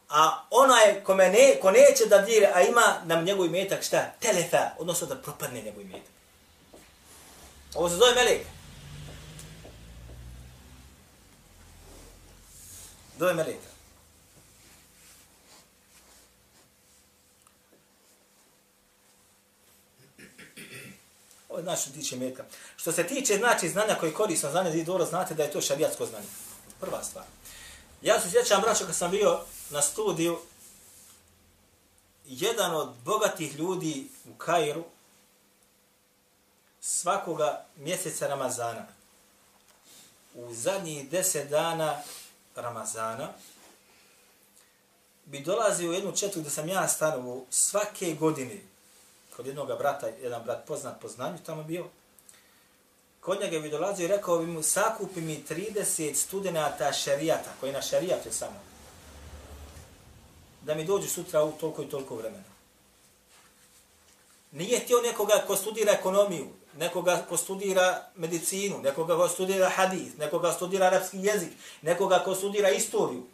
a 0.09 0.47
onaj 0.51 1.05
kome 1.05 1.29
ne, 1.29 1.61
ko 1.61 1.71
neće 1.71 2.07
da 2.07 2.19
dijeli, 2.19 2.47
a 2.55 2.61
ima 2.61 3.01
nam 3.05 3.25
njegov 3.25 3.47
imetak 3.47 3.83
šta? 3.83 4.13
Telefa, 4.21 4.71
odnosno 4.79 5.07
da 5.07 5.17
propadne 5.17 5.63
njegov 5.63 5.83
imetak. 5.83 6.11
Ovo 7.75 7.89
se 7.89 7.95
zove 7.95 8.15
melek. 8.15 8.41
Zove 13.19 13.35
meleka. 13.35 13.69
Ovo 21.49 21.63
znači 21.63 21.83
što 21.83 21.91
tiče 21.91 22.17
metka. 22.17 22.45
Što 22.77 22.93
se 22.93 23.07
tiče 23.07 23.37
znači 23.37 23.69
znanja 23.69 23.95
koje 23.95 24.15
korisno 24.15 24.51
znanje, 24.51 24.71
vi 24.71 24.85
dobro 24.85 25.05
znate 25.05 25.35
da 25.35 25.43
je 25.43 25.51
to 25.51 25.61
šarijatsko 25.61 26.07
znanje. 26.07 26.27
Prva 26.81 27.05
stvar. 27.05 27.25
Ja 28.03 28.21
se 28.21 28.31
sjećam, 28.31 28.61
braćo, 28.61 28.87
kad 28.87 28.95
sam 28.95 29.11
bio 29.11 29.41
na 29.71 29.83
studiju, 29.83 30.39
jedan 32.27 32.75
od 32.75 32.95
bogatih 33.05 33.55
ljudi 33.55 34.09
u 34.25 34.35
Kairu, 34.35 34.85
svakoga 36.81 37.67
mjeseca 37.77 38.27
Ramazana, 38.27 38.87
u 40.35 40.55
zadnjih 40.55 41.11
deset 41.11 41.49
dana 41.51 42.03
Ramazana, 42.55 43.29
bi 45.25 45.41
dolazio 45.41 45.91
u 45.91 45.93
jednu 45.93 46.13
četu 46.13 46.41
gdje 46.41 46.51
sam 46.51 46.69
ja 46.69 46.89
stanovu 46.89 47.47
svake 47.51 48.15
godine, 48.15 48.61
kod 49.37 49.47
jednog 49.47 49.79
brata, 49.79 50.07
jedan 50.07 50.45
brat 50.45 50.67
poznat 50.67 51.01
po 51.01 51.09
znanju 51.09 51.39
tamo 51.47 51.63
bio, 51.63 51.87
kod 53.27 53.41
njega 53.41 53.59
bi 53.59 53.71
dolazio 53.71 54.05
i 54.05 54.09
rekao 54.09 54.39
bi 54.39 54.47
mu, 54.47 54.63
sakupi 54.63 55.21
mi 55.21 55.45
30 55.49 56.15
studenata 56.15 56.93
šarijata, 56.93 57.51
koji 57.61 57.73
na 57.73 57.83
šarijat 57.83 58.27
je 58.27 58.33
samo, 58.33 58.61
da 60.63 60.75
mi 60.75 60.85
dođu 60.85 61.09
sutra 61.09 61.45
u 61.45 61.53
toliko 61.53 61.83
i 61.83 61.89
toliko 61.89 62.17
vremena. 62.17 62.45
Nije 64.53 64.81
htio 64.81 65.01
nekoga 65.01 65.45
ko 65.47 65.57
studira 65.57 65.93
ekonomiju, 65.93 66.49
nekoga 66.77 67.27
ko 67.29 67.37
studira 67.37 68.07
medicinu, 68.17 68.79
nekoga 68.79 69.17
ko 69.17 69.29
studira 69.29 69.69
hadith, 69.69 70.19
nekoga 70.19 70.49
ko 70.49 70.55
studira 70.55 70.87
arapski 70.87 71.19
jezik, 71.19 71.53
nekoga 71.83 72.19
ko 72.19 72.35
studira 72.35 72.71
istoriju. 72.71 73.27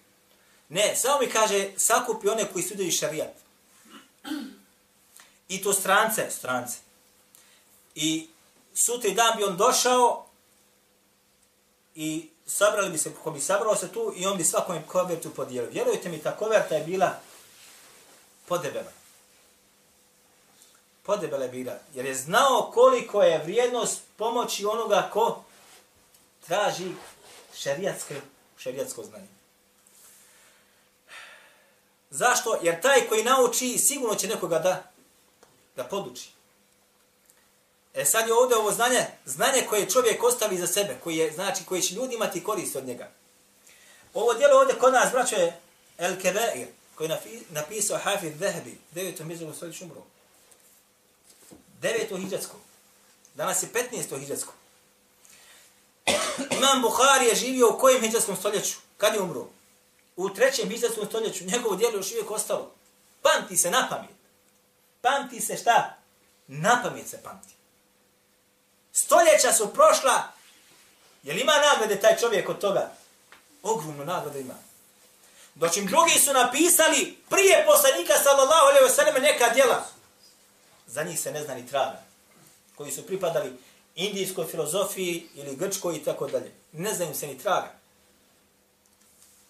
Ne, 0.68 0.96
samo 0.96 1.20
mi 1.20 1.30
kaže, 1.30 1.70
sakupi 1.76 2.28
one 2.28 2.44
koji 2.52 2.62
studiraju 2.64 2.92
šarijat. 2.92 3.34
I 5.48 5.62
to 5.62 5.72
strance, 5.72 6.30
strance. 6.30 6.78
I 7.94 8.31
sutri 8.74 9.14
dan 9.14 9.36
bi 9.36 9.44
on 9.44 9.56
došao 9.56 10.26
i 11.94 12.30
sabrali 12.46 12.90
bi 12.90 12.98
se, 12.98 13.14
ko 13.24 13.30
bi 13.30 13.40
sabrao 13.40 13.76
se 13.76 13.92
tu 13.92 14.12
i 14.16 14.26
on 14.26 14.36
bi 14.36 14.44
svakom 14.44 14.82
kovertu 14.86 15.30
podijelio. 15.30 15.70
Vjerujte 15.70 16.08
mi, 16.08 16.22
ta 16.22 16.36
koverta 16.36 16.74
je 16.74 16.84
bila 16.84 17.20
podebela. 18.48 18.90
Podebela 21.02 21.44
je 21.44 21.50
bila. 21.50 21.78
Jer 21.94 22.06
je 22.06 22.14
znao 22.14 22.70
koliko 22.74 23.22
je 23.22 23.42
vrijednost 23.42 24.00
pomoći 24.16 24.64
onoga 24.64 25.10
ko 25.12 25.44
traži 26.46 26.92
šerijatske, 27.54 28.20
šerijatsko 28.58 29.02
znanje. 29.02 29.28
Zašto? 32.10 32.58
Jer 32.62 32.80
taj 32.80 33.08
koji 33.08 33.24
nauči 33.24 33.78
sigurno 33.78 34.14
će 34.14 34.28
nekoga 34.28 34.58
da 34.58 34.92
da 35.76 35.84
poduči. 35.84 36.31
E 37.94 38.04
sad 38.04 38.26
je 38.26 38.34
ovdje 38.34 38.56
ovo 38.56 38.72
znanje, 38.72 39.06
znanje 39.24 39.66
koje 39.68 39.90
čovjek 39.90 40.22
ostavi 40.22 40.58
za 40.58 40.66
sebe, 40.66 40.96
koji 41.04 41.16
je, 41.16 41.32
znači, 41.32 41.64
koji 41.64 41.82
će 41.82 41.94
ljudi 41.94 42.14
imati 42.14 42.44
korist 42.44 42.76
od 42.76 42.86
njega. 42.86 43.10
Ovo 44.14 44.34
djelo 44.34 44.60
ovdje 44.60 44.78
kod 44.78 44.92
nas, 44.92 45.12
braćo, 45.12 45.36
je 45.36 45.60
El 45.98 46.20
Kebair, 46.20 46.66
koji 46.94 47.08
je 47.08 47.42
napisao 47.50 47.98
Hafid 47.98 48.38
Zahabi, 48.38 48.78
devetom 48.90 49.28
hijđarskom 49.28 49.54
stoljeću 49.54 49.84
umru. 49.84 50.02
Deveto 51.80 52.16
hijđarsko. 52.16 52.56
Danas 53.34 53.62
je 53.62 53.68
15. 53.92 54.18
hijđarsko. 54.18 54.52
Imam 56.50 56.82
Bukhari 56.82 57.26
je 57.26 57.34
živio 57.34 57.68
u 57.68 57.78
kojem 57.78 58.00
hijđarskom 58.00 58.36
stoljeću? 58.36 58.76
Kad 58.96 59.14
je 59.14 59.20
umro? 59.20 59.46
U 60.16 60.30
trećem 60.30 60.68
hijđarskom 60.68 61.06
stoljeću. 61.06 61.44
Njegovo 61.44 61.76
djelo 61.76 61.96
još 61.96 62.10
uvijek 62.10 62.30
ostalo. 62.30 62.74
Pamti 63.22 63.56
se 63.56 63.70
na 63.70 63.86
pamet. 63.90 64.16
Pamti 65.00 65.40
se 65.40 65.56
šta? 65.56 65.96
Na 66.46 66.80
pamet 66.82 67.08
se 67.08 67.20
pamti. 67.22 67.54
Stoljeća 68.92 69.52
su 69.52 69.72
prošla. 69.74 70.22
Je 71.22 71.34
li 71.34 71.40
ima 71.40 71.52
nagrade 71.52 72.00
taj 72.00 72.16
čovjek 72.16 72.48
od 72.48 72.58
toga? 72.58 72.92
Ogromnu 73.62 74.04
nagradu 74.04 74.38
ima. 74.38 74.54
Doćim 75.54 75.86
drugi 75.86 76.18
su 76.18 76.32
napisali 76.32 77.18
prije 77.30 77.66
poslanika 77.66 78.12
sallallahu 78.22 78.66
alaihi 78.66 78.86
wa 78.86 78.94
sallam 78.94 79.22
neka 79.22 79.48
djela. 79.48 79.86
Za 80.86 81.02
njih 81.02 81.20
se 81.20 81.32
ne 81.32 81.44
zna 81.44 81.54
ni 81.54 81.66
traga. 81.66 82.02
Koji 82.76 82.92
su 82.92 83.06
pripadali 83.06 83.58
indijskoj 83.94 84.46
filozofiji 84.46 85.28
ili 85.34 85.56
grčkoj 85.56 85.96
i 85.96 86.04
tako 86.04 86.26
dalje. 86.26 86.52
Ne 86.72 86.94
zna 86.94 87.04
im 87.04 87.14
se 87.14 87.26
ni 87.26 87.38
traga. 87.38 87.72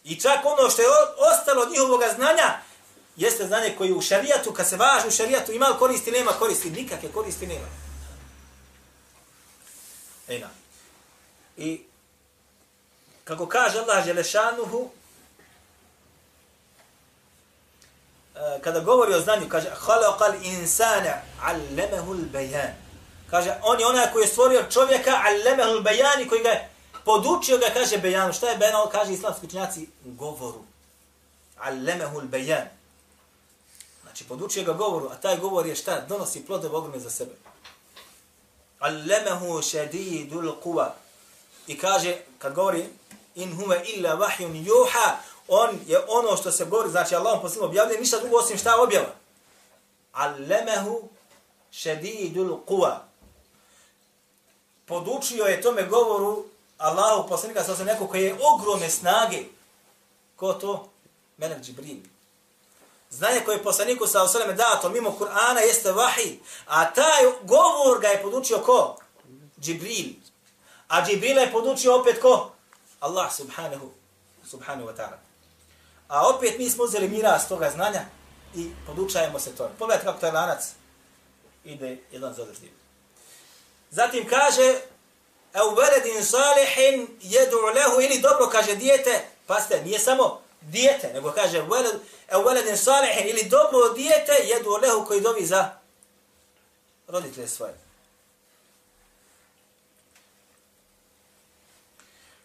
I 0.04 0.20
čak 0.20 0.38
ono 0.44 0.70
što 0.70 0.82
je 0.82 0.88
ostalo 1.32 1.62
od 1.62 1.70
njihovog 1.70 2.02
znanja, 2.14 2.58
jeste 3.16 3.46
znanje 3.46 3.74
koji 3.78 3.92
u 3.92 4.00
šarijatu, 4.00 4.52
kad 4.52 4.68
se 4.68 4.76
važi 4.76 5.08
u 5.08 5.10
šarijatu, 5.10 5.52
ima 5.52 5.66
koristi, 5.78 6.10
nema 6.10 6.30
koristi, 6.32 6.70
nikakve 6.70 7.12
koristi 7.12 7.46
nema. 7.46 7.81
Ejna. 10.28 10.50
I 11.56 11.82
kako 13.24 13.46
kaže 13.46 13.78
Allah 13.78 14.04
Želešanuhu, 14.04 14.90
e, 18.34 18.60
kada 18.60 18.80
govori 18.80 19.14
o 19.14 19.20
znanju, 19.20 19.48
kaže 19.48 19.70
halaqal 19.86 20.34
insana 20.44 21.22
allamahul 21.42 22.24
bayan. 22.32 22.74
Kaže 23.30 23.54
on 23.62 23.80
je 23.80 23.86
onaj 23.86 24.12
koji 24.12 24.22
je 24.22 24.28
stvorio 24.28 24.64
čovjeka 24.70 25.10
allamahul 25.10 25.82
bayan 25.82 26.28
koji 26.28 26.42
ga 26.42 26.48
je 26.48 26.68
podučio 27.04 27.58
ga 27.58 27.66
kaže 27.74 27.98
bejan. 27.98 28.32
Šta 28.32 28.50
je 28.50 28.56
bejan? 28.56 28.88
Kaže 28.92 29.12
islamski 29.12 29.46
učenjaci 29.46 29.88
govoru. 30.04 30.62
Allamahul 31.58 32.22
bayan. 32.22 32.68
Znači 34.02 34.24
podučio 34.24 34.64
ga 34.64 34.72
govoru, 34.72 35.08
a 35.08 35.16
taj 35.16 35.36
govor 35.36 35.66
je 35.66 35.76
šta? 35.76 36.00
Donosi 36.00 36.46
plodove 36.46 36.76
ogromne 36.76 36.98
za 36.98 37.10
sebe. 37.10 37.32
Allamahu 38.82 39.62
shadidul 39.62 40.54
quwa. 40.62 40.90
I 41.66 41.78
kaže 41.78 42.18
kad 42.38 42.54
govori 42.54 42.86
in 43.34 43.56
huwa 43.56 43.76
illa 43.94 44.16
wahyun 44.16 44.64
yuha, 44.66 45.16
on 45.48 45.80
je 45.86 45.98
ono 46.08 46.36
što 46.36 46.52
se 46.52 46.64
govori, 46.64 46.90
znači 46.90 47.14
Allah 47.14 47.38
posljedno 47.42 47.68
objavlja, 47.68 48.00
ništa 48.00 48.18
drugo 48.18 48.36
osim 48.36 48.58
šta 48.58 48.82
objava. 48.82 49.14
Allamahu 50.12 51.08
shadidul 51.72 52.60
quwa. 52.66 52.96
Podučio 54.86 55.44
je 55.44 55.62
tome 55.62 55.82
govoru 55.82 56.44
Allahu 56.78 57.28
poslanika 57.28 57.64
sa 57.64 57.84
neko 57.84 58.06
koji 58.06 58.22
je 58.22 58.36
ogromne 58.54 58.90
snage. 58.90 59.44
Ko 60.36 60.52
to? 60.52 60.88
Melek 61.36 61.62
Džibril. 61.62 62.11
Znanje 63.12 63.40
koje 63.44 63.56
je 63.56 63.62
poslaniku 63.62 64.06
sa 64.06 64.22
osaleme 64.22 64.52
dato 64.52 64.88
mimo 64.88 65.16
Kur'ana 65.18 65.60
jeste 65.60 65.92
vahi. 65.92 66.40
A 66.66 66.92
taj 66.92 67.22
govor 67.42 68.00
ga 68.00 68.08
je 68.08 68.22
podučio 68.22 68.58
ko? 68.58 68.96
Džibril. 69.60 70.12
A 70.88 71.04
Džibrila 71.06 71.40
je 71.40 71.52
podučio 71.52 72.00
opet 72.00 72.20
ko? 72.20 72.52
Allah 73.00 73.32
subhanahu, 73.32 73.90
subhanahu 74.50 74.88
wa 74.88 74.96
ta'ala. 74.96 75.18
A 76.08 76.28
opet 76.28 76.58
mi 76.58 76.70
smo 76.70 76.84
uzeli 76.84 77.08
miras 77.08 77.48
toga 77.48 77.70
znanja 77.70 78.04
i 78.54 78.70
podučajemo 78.86 79.38
se 79.38 79.56
to. 79.56 79.70
Pogledajte 79.78 80.04
kako 80.04 80.20
taj 80.20 80.30
lanac 80.30 80.64
ide 81.64 81.98
jedan 82.12 82.34
za 82.34 82.44
drugim. 82.44 82.70
Zatim 83.90 84.28
kaže 84.28 84.80
au 85.52 85.74
veledin 85.74 86.24
salihin 86.24 87.18
jedu 87.22 87.56
lehu 87.74 88.00
ili 88.00 88.20
dobro 88.20 88.48
kaže 88.48 88.74
dijete, 88.74 89.24
paste, 89.46 89.82
nije 89.84 89.98
samo 89.98 90.41
dijete, 90.70 91.12
nego 91.14 91.32
kaže 91.32 91.60
veled, 91.60 92.00
au 92.30 92.44
veledin 92.44 92.76
salihin 92.76 93.28
ili 93.28 93.48
dobro 93.48 93.88
dijete 93.88 94.32
jedu 94.32 94.78
lehu 94.82 95.04
koji 95.06 95.20
dovi 95.20 95.46
za 95.46 95.70
roditelje 97.08 97.48
svoje. 97.48 97.74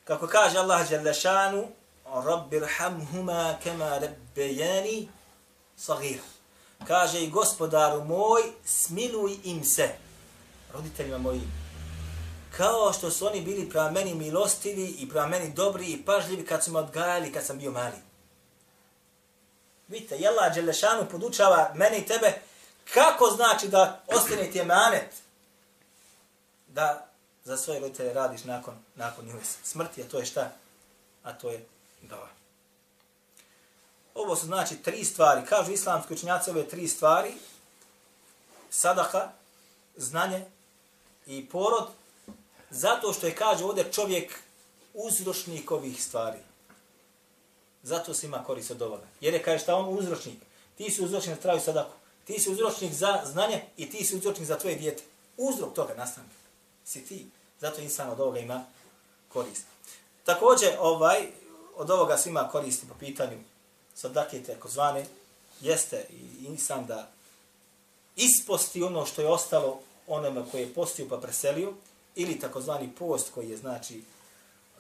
Kako 0.03 0.27
kaže 0.27 0.57
Allah 0.57 0.89
Đalešanu, 0.89 1.67
Rabbir 2.25 2.67
hamhuma 2.77 3.57
kama 3.63 3.99
rabbayani 3.99 5.09
sagira. 5.77 6.23
Kaže 6.87 7.23
i 7.23 7.29
gospodaru 7.29 8.03
moj, 8.03 8.41
smiluj 8.65 9.35
im 9.43 9.63
se, 9.63 9.89
roditeljima 10.73 11.17
mojim, 11.17 11.51
kao 12.57 12.93
što 12.93 13.11
su 13.11 13.27
oni 13.27 13.41
bili 13.41 13.69
prema 13.69 13.91
meni 13.91 14.13
milostivi 14.13 14.95
i 14.99 15.09
prema 15.09 15.27
meni 15.27 15.53
dobri 15.53 15.85
i 15.85 16.05
pažljivi 16.05 16.45
kad 16.45 16.63
su 16.63 16.71
me 16.71 16.79
odgajali 16.79 17.31
kad 17.31 17.45
sam 17.45 17.57
bio 17.57 17.71
mali. 17.71 17.97
Vidite, 19.87 20.27
Allah 20.27 20.55
Đelešanu 20.55 21.09
podučava 21.11 21.71
meni 21.75 21.97
i 21.97 22.05
tebe 22.05 22.41
kako 22.93 23.31
znači 23.35 23.67
da 23.67 24.03
ostane 24.07 24.51
ti 24.51 24.59
emanet 24.59 25.13
da 26.67 27.07
za 27.43 27.57
svoje 27.57 27.79
roditelje 27.79 28.13
radiš 28.13 28.43
nakon, 28.43 28.73
nakon 28.95 29.25
njihove 29.25 29.43
smrti, 29.63 30.01
a 30.01 30.07
to 30.07 30.19
je 30.19 30.25
šta? 30.25 30.51
A 31.23 31.33
to 31.33 31.49
je 31.49 31.65
dova. 32.01 32.27
Ovo 34.15 34.35
su 34.35 34.45
znači 34.45 34.75
tri 34.75 35.05
stvari. 35.05 35.45
Kažu 35.45 35.71
islamski 35.71 36.13
učenjaci 36.13 36.49
ove 36.49 36.67
tri 36.67 36.87
stvari. 36.87 37.33
Sadaka, 38.69 39.31
znanje 39.95 40.45
i 41.25 41.49
porod. 41.49 41.87
Zato 42.69 43.13
što 43.13 43.27
je, 43.27 43.35
kaže 43.35 43.65
ovdje, 43.65 43.91
čovjek 43.91 44.39
uzročnik 44.93 45.71
ovih 45.71 46.03
stvari. 46.03 46.39
Zato 47.83 48.13
se 48.13 48.25
ima 48.25 48.43
korist 48.43 48.71
od 48.71 48.81
ovoga. 48.81 49.07
Jer 49.21 49.33
je, 49.33 49.43
kaže, 49.43 49.63
šta 49.63 49.75
on 49.75 49.97
uzročnik? 49.97 50.39
Ti 50.77 50.91
si 50.91 51.03
uzročnik 51.03 51.35
za 51.35 51.41
traju 51.41 51.59
sadaku. 51.59 51.93
Ti 52.25 52.39
si 52.39 52.51
uzročnik 52.51 52.93
za 52.93 53.21
znanje 53.25 53.61
i 53.77 53.89
ti 53.89 54.05
si 54.05 54.15
uzročnik 54.15 54.47
za 54.47 54.57
tvoje 54.57 54.75
dijete. 54.75 55.03
Uzrok 55.37 55.73
toga 55.73 55.93
nastane. 55.93 56.27
Si 56.85 57.05
ti. 57.05 57.25
Zato 57.59 57.81
insan 57.81 58.09
od 58.09 58.19
ovoga 58.19 58.39
ima 58.39 58.65
korist. 59.29 59.65
Također, 60.25 60.73
ovaj, 60.79 61.27
od 61.75 61.89
ovoga 61.89 62.17
se 62.17 62.29
ima 62.29 62.49
koristi 62.51 62.87
po 62.87 62.93
pitanju 62.99 63.37
sadake 63.95 64.43
tako 64.43 64.69
zvane, 64.69 65.05
jeste 65.61 66.05
i 66.09 66.45
insan 66.45 66.85
da 66.85 67.09
isposti 68.15 68.83
ono 68.83 69.05
što 69.05 69.21
je 69.21 69.27
ostalo 69.27 69.79
onome 70.07 70.45
koje 70.51 70.61
je 70.61 70.73
postio 70.73 71.07
pa 71.09 71.17
preselio, 71.17 71.73
ili 72.17 72.39
takozvani 72.39 72.89
post 72.99 73.31
koji 73.33 73.49
je 73.49 73.57
znači 73.57 74.03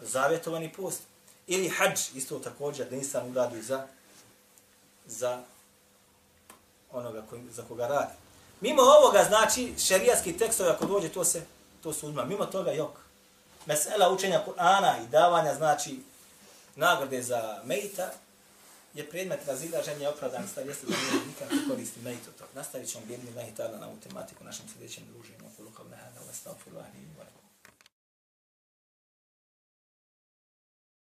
zavjetovani 0.01 0.73
post, 0.73 1.01
ili 1.47 1.69
hađ 1.69 1.99
isto 2.15 2.39
također 2.39 2.89
da 2.89 2.95
insan 2.95 3.31
uradi 3.31 3.61
za, 3.61 3.87
za 5.05 5.43
onoga 6.91 7.23
koji, 7.29 7.41
za 7.51 7.63
koga 7.67 7.87
radi. 7.87 8.13
Mimo 8.61 8.81
ovoga, 8.81 9.23
znači, 9.23 9.73
šerijatski 9.79 10.37
tekstovi, 10.37 10.69
ako 10.69 10.85
dođe, 10.85 11.09
to 11.09 11.23
se 11.23 11.45
to 11.83 11.93
su 11.93 12.07
uzma. 12.07 12.25
Mimo 12.25 12.45
toga, 12.45 12.71
jok. 12.71 12.91
Mesela 13.65 14.11
učenja 14.11 14.43
Kur'ana 14.47 15.03
i 15.03 15.07
davanja, 15.07 15.55
znači, 15.55 15.99
nagrade 16.75 17.21
za 17.21 17.61
mejta, 17.65 18.11
je 18.97 19.09
predmet 19.09 19.47
razilaženja 19.47 20.09
opravdan 20.09 20.47
stav, 20.47 20.67
jeste 20.67 20.85
da 20.87 20.95
nije 20.97 21.27
nikako 21.27 21.69
koristi 21.69 21.99
mejtu 22.01 22.31
to. 22.37 22.45
Nastavit 22.55 22.89
ćemo 22.89 23.05
bjedni 23.05 23.31
lahi 23.35 23.51
na 23.79 23.87
ovu 23.87 23.97
tematiku 24.03 24.43
našem 24.43 24.65
sljedećem 24.73 25.03
druženju. 25.11 25.37
Kulu 25.57 25.71
kao 25.71 25.85
nehada, 25.87 26.19
wa 26.29 26.33
stavfu 26.33 26.69